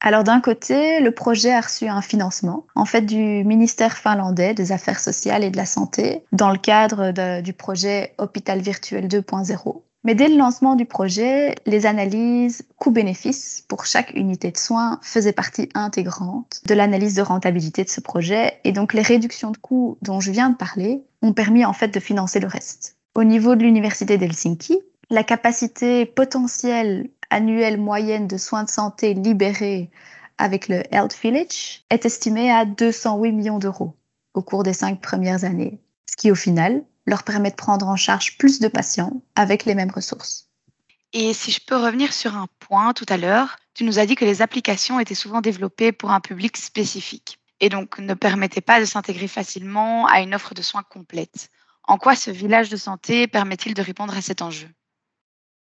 Alors 0.00 0.24
d'un 0.24 0.40
côté, 0.40 1.00
le 1.00 1.10
projet 1.10 1.52
a 1.52 1.62
reçu 1.62 1.88
un 1.88 2.02
financement, 2.02 2.66
en 2.74 2.84
fait 2.84 3.00
du 3.00 3.44
ministère 3.44 3.96
finlandais 3.96 4.52
des 4.52 4.70
Affaires 4.72 5.00
sociales 5.00 5.42
et 5.42 5.50
de 5.50 5.56
la 5.56 5.64
santé, 5.64 6.22
dans 6.32 6.50
le 6.50 6.58
cadre 6.58 7.40
du 7.40 7.54
projet 7.54 8.14
Hôpital 8.18 8.60
virtuel 8.60 9.08
2.0. 9.08 9.82
Mais 10.06 10.14
dès 10.14 10.28
le 10.28 10.36
lancement 10.36 10.76
du 10.76 10.86
projet, 10.86 11.56
les 11.66 11.84
analyses 11.84 12.62
coût-bénéfice 12.76 13.64
pour 13.66 13.86
chaque 13.86 14.14
unité 14.14 14.52
de 14.52 14.56
soins 14.56 15.00
faisaient 15.02 15.32
partie 15.32 15.68
intégrante 15.74 16.62
de 16.64 16.74
l'analyse 16.74 17.14
de 17.14 17.22
rentabilité 17.22 17.82
de 17.82 17.88
ce 17.88 18.00
projet, 18.00 18.60
et 18.62 18.70
donc 18.70 18.94
les 18.94 19.02
réductions 19.02 19.50
de 19.50 19.56
coûts 19.56 19.98
dont 20.02 20.20
je 20.20 20.30
viens 20.30 20.50
de 20.50 20.56
parler 20.56 21.02
ont 21.22 21.32
permis 21.32 21.64
en 21.64 21.72
fait 21.72 21.88
de 21.88 21.98
financer 21.98 22.38
le 22.38 22.46
reste. 22.46 22.96
Au 23.16 23.24
niveau 23.24 23.56
de 23.56 23.64
l'université 23.64 24.16
d'Helsinki, 24.16 24.78
la 25.10 25.24
capacité 25.24 26.06
potentielle 26.06 27.10
annuelle 27.30 27.80
moyenne 27.80 28.28
de 28.28 28.36
soins 28.36 28.62
de 28.62 28.70
santé 28.70 29.12
libérés 29.12 29.90
avec 30.38 30.68
le 30.68 30.82
Health 30.94 31.18
Village 31.20 31.84
est 31.90 32.06
estimée 32.06 32.52
à 32.52 32.64
208 32.64 33.32
millions 33.32 33.58
d'euros 33.58 33.96
au 34.34 34.42
cours 34.42 34.62
des 34.62 34.72
cinq 34.72 35.00
premières 35.00 35.42
années, 35.42 35.80
ce 36.08 36.14
qui 36.16 36.30
au 36.30 36.36
final 36.36 36.84
leur 37.06 37.22
permet 37.22 37.50
de 37.50 37.56
prendre 37.56 37.88
en 37.88 37.96
charge 37.96 38.36
plus 38.36 38.60
de 38.60 38.68
patients 38.68 39.22
avec 39.34 39.64
les 39.64 39.74
mêmes 39.74 39.90
ressources. 39.90 40.50
Et 41.12 41.32
si 41.32 41.50
je 41.50 41.60
peux 41.64 41.76
revenir 41.76 42.12
sur 42.12 42.36
un 42.36 42.48
point 42.58 42.92
tout 42.92 43.06
à 43.08 43.16
l'heure, 43.16 43.56
tu 43.74 43.84
nous 43.84 43.98
as 43.98 44.06
dit 44.06 44.16
que 44.16 44.24
les 44.24 44.42
applications 44.42 45.00
étaient 45.00 45.14
souvent 45.14 45.40
développées 45.40 45.92
pour 45.92 46.10
un 46.10 46.20
public 46.20 46.56
spécifique 46.56 47.38
et 47.60 47.68
donc 47.68 47.98
ne 47.98 48.14
permettaient 48.14 48.60
pas 48.60 48.80
de 48.80 48.84
s'intégrer 48.84 49.28
facilement 49.28 50.06
à 50.06 50.20
une 50.20 50.34
offre 50.34 50.54
de 50.54 50.62
soins 50.62 50.82
complète. 50.82 51.48
En 51.84 51.98
quoi 51.98 52.16
ce 52.16 52.30
village 52.30 52.68
de 52.68 52.76
santé 52.76 53.28
permet-il 53.28 53.74
de 53.74 53.82
répondre 53.82 54.16
à 54.16 54.20
cet 54.20 54.42
enjeu? 54.42 54.68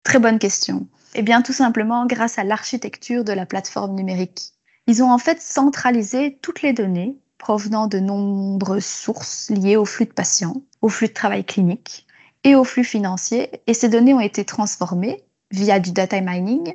Très 0.04 0.20
bonne 0.20 0.40
question. 0.40 0.88
Eh 1.16 1.22
bien, 1.22 1.42
tout 1.42 1.54
simplement 1.54 2.06
grâce 2.06 2.40
à 2.40 2.44
l'architecture 2.44 3.24
de 3.24 3.34
la 3.34 3.46
plateforme 3.46 3.94
numérique. 3.94 4.54
Ils 4.88 5.04
ont 5.04 5.12
en 5.12 5.18
fait 5.18 5.42
centralisé 5.42 6.40
toutes 6.42 6.62
les 6.62 6.74
données 6.74 7.18
provenant 7.38 7.88
de 7.88 8.00
nombreuses 8.00 8.86
sources 8.86 9.50
liées 9.50 9.78
au 9.78 9.86
flux 9.86 10.06
de 10.06 10.14
patients, 10.14 10.62
au 10.82 10.90
flux 10.90 11.08
de 11.08 11.14
travail 11.14 11.46
clinique 11.46 12.06
et 12.44 12.56
au 12.56 12.64
flux 12.64 12.84
financier. 12.84 13.62
Et 13.68 13.74
ces 13.74 13.90
données 13.90 14.14
ont 14.14 14.20
été 14.20 14.46
transformées 14.46 15.24
via 15.52 15.80
du 15.80 15.92
data 15.92 16.20
mining 16.22 16.74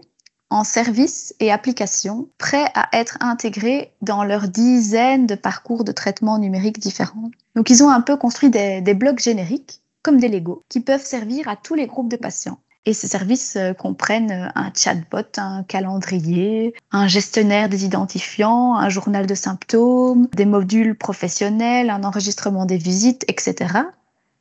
en 0.51 0.65
services 0.65 1.35
et 1.41 1.51
applications 1.51 2.29
prêts 2.37 2.71
à 2.75 2.89
être 2.93 3.17
intégrés 3.21 3.93
dans 4.03 4.23
leurs 4.23 4.49
dizaines 4.49 5.27
de 5.27 5.35
parcours 5.35 5.83
de 5.83 5.93
traitement 5.93 6.39
numérique 6.39 6.79
différents. 6.79 7.31
Donc 7.57 7.71
ils 7.71 7.83
ont 7.83 7.89
un 7.89 8.03
peu 8.03 8.17
construit 8.17 8.51
des, 8.51 8.95
blocs 8.95 9.21
génériques, 9.21 9.81
comme 10.03 10.19
des 10.19 10.29
Lego, 10.29 10.63
qui 10.69 10.81
peuvent 10.81 11.05
servir 11.05 11.49
à 11.49 11.57
tous 11.57 11.75
les 11.75 11.87
groupes 11.87 12.11
de 12.11 12.17
patients. 12.17 12.59
Et 12.85 12.95
ces 12.95 13.07
services 13.07 13.57
euh, 13.57 13.75
comprennent 13.75 14.33
euh, 14.33 14.49
un 14.55 14.73
chatbot, 14.75 15.23
un 15.37 15.63
calendrier, 15.63 16.75
un 16.91 17.07
gestionnaire 17.07 17.69
des 17.69 17.85
identifiants, 17.85 18.75
un 18.75 18.89
journal 18.89 19.27
de 19.27 19.35
symptômes, 19.35 20.29
des 20.35 20.47
modules 20.47 20.97
professionnels, 20.97 21.91
un 21.91 22.03
enregistrement 22.03 22.67
des 22.67 22.79
visites, 22.79 23.25
etc. 23.29 23.75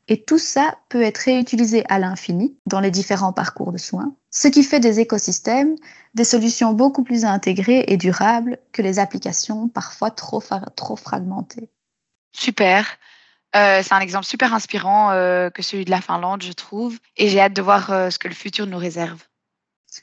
Et 0.08 0.24
tout 0.24 0.40
ça 0.40 0.76
peut 0.90 1.04
être 1.04 1.20
réutilisé 1.20 1.84
à 1.88 2.00
l'infini 2.00 2.58
dans 2.66 2.80
les 2.80 2.92
différents 2.92 3.32
parcours 3.32 3.72
de 3.72 3.78
soins, 3.78 4.16
ce 4.32 4.48
qui 4.48 4.64
fait 4.64 4.80
des 4.80 5.00
écosystèmes 5.00 5.76
des 6.16 6.24
solutions 6.24 6.74
beaucoup 6.74 7.04
plus 7.04 7.24
intégrées 7.24 7.86
et 7.88 7.96
durables 7.96 8.58
que 8.74 8.82
les 8.82 9.00
applications 9.00 9.70
parfois 9.70 10.12
trop, 10.12 10.44
trop 10.76 10.96
fragmentées. 10.96 11.70
Super. 12.34 12.86
Euh, 13.56 13.82
c'est 13.84 13.94
un 13.94 14.00
exemple 14.00 14.26
super 14.26 14.54
inspirant 14.54 15.12
euh, 15.12 15.50
que 15.50 15.62
celui 15.62 15.84
de 15.84 15.90
la 15.90 16.00
Finlande, 16.00 16.42
je 16.42 16.54
trouve, 16.54 16.98
et 17.18 17.28
j'ai 17.28 17.42
hâte 17.42 17.54
de 17.54 17.62
voir 17.62 17.92
euh, 17.92 18.10
ce 18.10 18.18
que 18.18 18.30
le 18.30 18.34
futur 18.34 18.66
nous 18.66 18.78
réserve. 18.78 19.22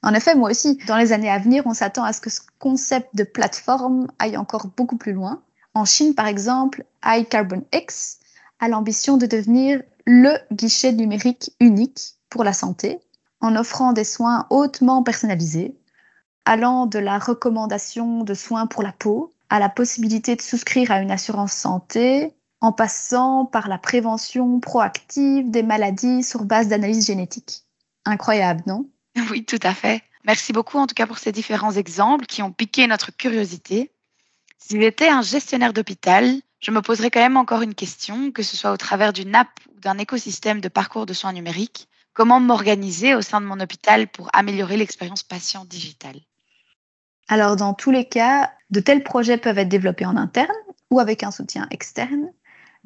En 0.02 0.12
effet, 0.12 0.34
moi 0.34 0.50
aussi, 0.50 0.78
dans 0.87 0.98
les 0.98 1.12
années 1.12 1.30
à 1.30 1.38
venir, 1.38 1.62
on 1.66 1.72
s'attend 1.72 2.04
à 2.04 2.12
ce 2.12 2.20
que 2.20 2.28
ce 2.28 2.42
concept 2.58 3.08
de 3.14 3.24
plateforme 3.24 4.08
aille 4.18 4.37
encore 4.37 4.66
beaucoup 4.76 4.98
plus 4.98 5.14
loin. 5.14 5.42
En 5.72 5.87
Chine, 5.87 6.14
par 6.14 6.26
exemple, 6.26 6.84
iCarbon 7.04 7.64
X 7.72 8.18
a 8.61 8.68
l'ambition 8.68 9.16
de 9.16 9.24
devenir 9.24 9.82
le 10.04 10.37
guichet 10.52 10.92
numérique 10.92 11.52
unique 11.58 12.16
pour 12.28 12.44
la 12.44 12.52
santé, 12.52 13.00
en 13.40 13.56
offrant 13.56 13.94
des 13.94 14.04
soins 14.04 14.46
hautement 14.50 15.02
personnalisés, 15.02 15.74
allant 16.44 16.84
de 16.84 16.98
la 16.98 17.18
recommandation 17.18 18.24
de 18.24 18.34
soins 18.34 18.66
pour 18.66 18.82
la 18.82 18.92
peau 18.92 19.32
à 19.48 19.58
la 19.58 19.70
possibilité 19.70 20.37
de 20.37 20.42
souscrire 20.42 20.90
à 20.90 21.00
une 21.00 21.11
assurance 21.11 21.52
santé 21.52 22.34
en 22.60 22.72
passant 22.72 23.44
par 23.44 23.68
la 23.68 23.78
prévention 23.78 24.60
proactive 24.60 25.50
des 25.50 25.62
maladies 25.62 26.22
sur 26.22 26.44
base 26.44 26.68
d'analyse 26.68 27.06
génétique. 27.06 27.62
Incroyable, 28.04 28.62
non? 28.66 28.88
Oui, 29.30 29.44
tout 29.44 29.60
à 29.62 29.74
fait. 29.74 30.02
Merci 30.24 30.52
beaucoup 30.52 30.78
en 30.78 30.86
tout 30.86 30.94
cas 30.94 31.06
pour 31.06 31.18
ces 31.18 31.32
différents 31.32 31.72
exemples 31.72 32.26
qui 32.26 32.42
ont 32.42 32.52
piqué 32.52 32.86
notre 32.86 33.10
curiosité. 33.16 33.92
Si 34.58 34.80
j'étais 34.80 35.08
un 35.08 35.22
gestionnaire 35.22 35.72
d'hôpital, 35.72 36.40
je 36.60 36.70
me 36.70 36.82
poserais 36.82 37.10
quand 37.10 37.20
même 37.20 37.36
encore 37.36 37.62
une 37.62 37.74
question, 37.74 38.32
que 38.32 38.42
ce 38.42 38.56
soit 38.56 38.72
au 38.72 38.76
travers 38.76 39.12
d'une 39.12 39.34
app 39.34 39.48
ou 39.74 39.80
d'un 39.80 39.98
écosystème 39.98 40.60
de 40.60 40.68
parcours 40.68 41.06
de 41.06 41.12
soins 41.12 41.32
numériques. 41.32 41.88
Comment 42.12 42.40
m'organiser 42.40 43.14
au 43.14 43.22
sein 43.22 43.40
de 43.40 43.46
mon 43.46 43.60
hôpital 43.60 44.08
pour 44.08 44.28
améliorer 44.32 44.76
l'expérience 44.76 45.22
patient 45.22 45.64
digitale? 45.64 46.20
Alors, 47.28 47.56
dans 47.56 47.74
tous 47.74 47.92
les 47.92 48.08
cas, 48.08 48.50
de 48.70 48.80
tels 48.80 49.04
projets 49.04 49.38
peuvent 49.38 49.58
être 49.58 49.68
développés 49.68 50.06
en 50.06 50.16
interne 50.16 50.48
ou 50.90 50.98
avec 50.98 51.22
un 51.22 51.30
soutien 51.30 51.68
externe, 51.70 52.30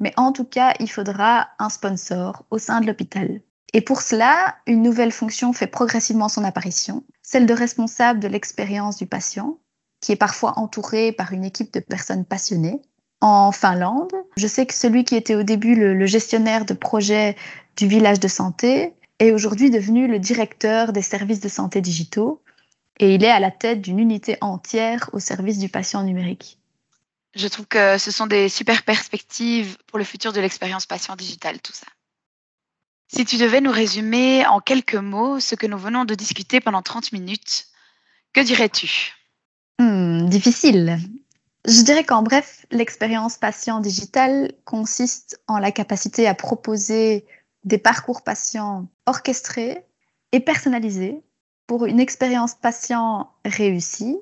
mais 0.03 0.13
en 0.17 0.33
tout 0.33 0.43
cas, 0.43 0.73
il 0.81 0.91
faudra 0.91 1.47
un 1.59 1.69
sponsor 1.69 2.45
au 2.51 2.57
sein 2.57 2.81
de 2.81 2.87
l'hôpital. 2.87 3.39
Et 3.71 3.79
pour 3.79 4.01
cela, 4.01 4.57
une 4.67 4.81
nouvelle 4.81 5.13
fonction 5.13 5.53
fait 5.53 5.65
progressivement 5.65 6.27
son 6.27 6.43
apparition, 6.43 7.05
celle 7.21 7.45
de 7.45 7.53
responsable 7.53 8.19
de 8.19 8.27
l'expérience 8.27 8.97
du 8.97 9.07
patient, 9.07 9.59
qui 10.01 10.11
est 10.11 10.17
parfois 10.17 10.59
entouré 10.59 11.13
par 11.13 11.31
une 11.31 11.45
équipe 11.45 11.73
de 11.73 11.79
personnes 11.79 12.25
passionnées. 12.25 12.81
En 13.21 13.53
Finlande, 13.53 14.11
je 14.35 14.45
sais 14.45 14.65
que 14.65 14.73
celui 14.73 15.05
qui 15.05 15.15
était 15.15 15.35
au 15.35 15.43
début 15.43 15.75
le, 15.75 16.05
gestionnaire 16.05 16.65
de 16.65 16.73
projet 16.73 17.37
du 17.77 17.87
village 17.87 18.19
de 18.19 18.27
santé 18.27 18.93
est 19.19 19.31
aujourd'hui 19.31 19.71
devenu 19.71 20.07
le 20.07 20.19
directeur 20.19 20.91
des 20.91 21.01
services 21.01 21.39
de 21.39 21.47
santé 21.47 21.79
digitaux 21.79 22.43
et 22.99 23.15
il 23.15 23.23
est 23.23 23.31
à 23.31 23.39
la 23.39 23.51
tête 23.51 23.79
d'une 23.79 23.99
unité 23.99 24.35
entière 24.41 25.09
au 25.13 25.19
service 25.19 25.59
du 25.59 25.69
patient 25.69 26.03
numérique. 26.03 26.59
Je 27.35 27.47
trouve 27.47 27.65
que 27.65 27.97
ce 27.97 28.11
sont 28.11 28.27
des 28.27 28.47
super 28.47 28.83
perspectives 28.83 29.77
pour 29.87 29.97
le 29.97 30.03
futur 30.03 30.33
de 30.33 30.41
l'expérience 30.41 30.85
patient 30.85 31.15
digitale, 31.15 31.61
tout 31.61 31.73
ça. 31.73 31.87
Si 33.07 33.25
tu 33.25 33.37
devais 33.37 33.61
nous 33.61 33.71
résumer 33.71 34.45
en 34.45 34.59
quelques 34.59 34.95
mots 34.95 35.39
ce 35.39 35.55
que 35.55 35.67
nous 35.67 35.77
venons 35.77 36.05
de 36.05 36.15
discuter 36.15 36.59
pendant 36.59 36.81
30 36.81 37.11
minutes, 37.11 37.67
que 38.33 38.41
dirais-tu? 38.41 39.13
Hmm, 39.79 40.27
Difficile. 40.27 40.99
Je 41.65 41.81
dirais 41.81 42.03
qu'en 42.03 42.23
bref, 42.23 42.65
l'expérience 42.71 43.37
patient 43.37 43.79
digitale 43.79 44.51
consiste 44.65 45.41
en 45.47 45.59
la 45.59 45.71
capacité 45.71 46.27
à 46.27 46.35
proposer 46.35 47.25
des 47.63 47.77
parcours 47.77 48.23
patients 48.23 48.87
orchestrés 49.05 49.85
et 50.31 50.39
personnalisés 50.39 51.23
pour 51.67 51.85
une 51.85 51.99
expérience 51.99 52.55
patient 52.55 53.31
réussie, 53.45 54.17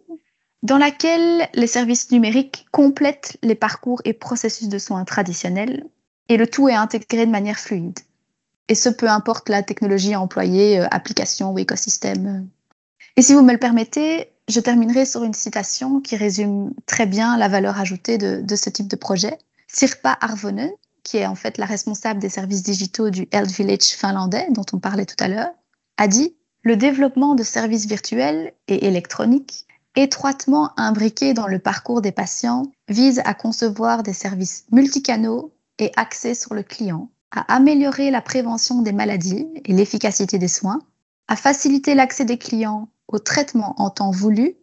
dans 0.63 0.77
laquelle 0.77 1.49
les 1.53 1.67
services 1.67 2.11
numériques 2.11 2.65
complètent 2.71 3.37
les 3.41 3.55
parcours 3.55 4.01
et 4.05 4.13
processus 4.13 4.67
de 4.67 4.77
soins 4.77 5.05
traditionnels 5.05 5.85
et 6.29 6.37
le 6.37 6.47
tout 6.47 6.69
est 6.69 6.75
intégré 6.75 7.25
de 7.25 7.31
manière 7.31 7.59
fluide. 7.59 7.99
Et 8.67 8.75
ce, 8.75 8.89
peu 8.89 9.09
importe 9.09 9.49
la 9.49 9.63
technologie 9.63 10.15
employée, 10.15 10.79
euh, 10.79 10.87
application 10.91 11.51
ou 11.51 11.59
écosystème. 11.59 12.47
Et 13.17 13.21
si 13.21 13.33
vous 13.33 13.41
me 13.41 13.51
le 13.51 13.57
permettez, 13.57 14.29
je 14.47 14.59
terminerai 14.59 15.05
sur 15.05 15.23
une 15.23 15.33
citation 15.33 15.99
qui 15.99 16.15
résume 16.15 16.73
très 16.85 17.05
bien 17.05 17.37
la 17.37 17.47
valeur 17.47 17.79
ajoutée 17.79 18.17
de, 18.17 18.55
ce 18.55 18.69
type 18.69 18.87
de 18.87 18.95
projet. 18.95 19.37
Sirpa 19.67 20.17
Arvonen, 20.21 20.71
qui 21.03 21.17
est 21.17 21.25
en 21.25 21.35
fait 21.35 21.57
la 21.57 21.65
responsable 21.65 22.19
des 22.19 22.29
services 22.29 22.63
digitaux 22.63 23.09
du 23.09 23.27
Health 23.31 23.51
Village 23.51 23.95
finlandais, 23.95 24.47
dont 24.51 24.65
on 24.73 24.79
parlait 24.79 25.05
tout 25.05 25.21
à 25.21 25.27
l'heure, 25.27 25.51
a 25.97 26.07
dit 26.07 26.35
Le 26.63 26.77
développement 26.77 27.35
de 27.35 27.43
services 27.43 27.87
virtuels 27.87 28.53
et 28.67 28.85
électroniques, 28.85 29.65
étroitement 29.95 30.71
imbriqués 30.77 31.33
dans 31.33 31.47
le 31.47 31.59
parcours 31.59 32.01
des 32.01 32.11
patients, 32.11 32.71
vise 32.87 33.21
à 33.25 33.33
concevoir 33.33 34.03
des 34.03 34.13
services 34.13 34.65
multicanaux 34.71 35.53
et 35.79 35.91
axés 35.95 36.35
sur 36.35 36.53
le 36.53 36.63
client 36.63 37.09
à 37.31 37.53
améliorer 37.53 38.11
la 38.11 38.21
prévention 38.21 38.81
des 38.81 38.91
maladies 38.91 39.47
et 39.65 39.73
l'efficacité 39.73 40.37
des 40.37 40.49
soins, 40.49 40.81
à 41.27 41.35
faciliter 41.35 41.95
l'accès 41.95 42.25
des 42.25 42.37
clients 42.37 42.89
au 43.07 43.19
traitement 43.19 43.73
en 43.77 43.89
temps 43.89 44.11
voulu 44.11 44.55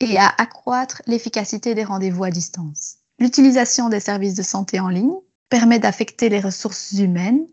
et 0.00 0.16
à 0.16 0.32
accroître 0.38 1.02
l'efficacité 1.06 1.74
des 1.74 1.84
rendez-vous 1.84 2.24
à 2.24 2.30
distance. 2.30 2.96
L'utilisation 3.18 3.88
des 3.88 4.00
services 4.00 4.34
de 4.34 4.42
santé 4.42 4.80
en 4.80 4.88
ligne 4.88 5.14
permet 5.48 5.78
d'affecter 5.78 6.28
les 6.28 6.40
ressources 6.40 6.92
humaines 6.92 7.46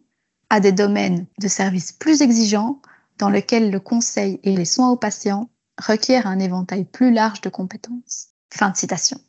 à 0.50 0.60
des 0.60 0.72
domaines 0.72 1.26
de 1.40 1.48
services 1.48 1.92
plus 1.92 2.22
exigeants 2.22 2.82
dans 3.18 3.30
lesquels 3.30 3.72
le 3.72 3.80
conseil 3.80 4.40
et 4.44 4.56
les 4.56 4.66
soins 4.66 4.90
aux 4.90 4.98
patients 4.98 5.50
requièrent 5.82 6.28
un 6.28 6.40
éventail 6.40 6.86
plus 6.86 7.12
large 7.12 7.42
de 7.42 7.50
compétences. 7.50 8.28
Fin 8.54 8.70
de 8.70 8.78
citation. 8.78 9.20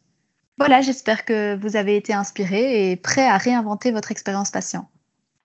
Voilà, 0.59 0.83
j'espère 0.83 1.25
que 1.25 1.57
vous 1.57 1.77
avez 1.77 1.97
été 1.97 2.13
inspiré 2.13 2.91
et 2.91 2.97
prêt 2.97 3.27
à 3.27 3.37
réinventer 3.37 3.91
votre 3.91 4.13
expérience 4.13 4.51
patient. 4.51 4.89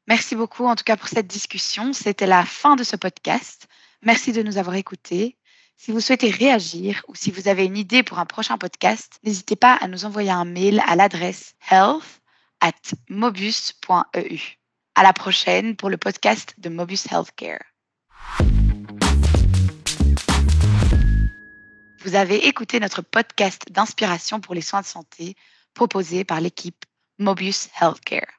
Merci 0.08 0.36
beaucoup 0.36 0.66
en 0.66 0.76
tout 0.76 0.84
cas 0.84 0.98
pour 0.98 1.08
cette 1.08 1.28
discussion. 1.28 1.94
C'était 1.94 2.28
la 2.28 2.46
fin 2.46 2.76
de 2.76 2.84
ce 2.84 2.96
podcast. 2.96 3.68
Merci 4.04 4.32
de 4.32 4.44
nous 4.44 4.58
avoir 4.58 4.76
écoutés. 4.76 5.38
Si 5.76 5.92
vous 5.92 6.02
souhaitez 6.02 6.32
réagir 6.32 7.04
ou 7.08 7.16
si 7.16 7.30
vous 7.30 7.48
avez 7.48 7.66
une 7.66 7.78
idée 7.78 8.04
pour 8.04 8.20
un 8.20 8.26
prochain 8.26 8.58
podcast, 8.58 9.20
n'hésitez 9.24 9.56
pas 9.56 9.78
à 9.80 9.88
nous 9.88 10.06
envoyer 10.06 10.32
un 10.32 10.46
mail 10.46 10.82
à 10.88 10.96
l'adresse 10.96 11.54
health 11.70 12.22
at 12.62 12.72
mobus.eu. 13.10 14.40
À 14.96 15.04
la 15.04 15.14
prochaine 15.14 15.76
pour 15.76 15.90
le 15.90 15.98
podcast 15.98 16.56
de 16.58 16.70
Mobus 16.70 17.06
Healthcare. 17.12 17.64
Vous 22.00 22.16
avez 22.16 22.48
écouté 22.48 22.80
notre 22.80 23.02
podcast 23.02 23.64
d'inspiration 23.72 24.40
pour 24.40 24.54
les 24.54 24.62
soins 24.62 24.82
de 24.82 24.86
santé 24.86 25.36
proposé 25.74 26.24
par 26.24 26.42
l'équipe 26.42 26.86
Mobus 27.18 27.70
Healthcare. 27.82 28.37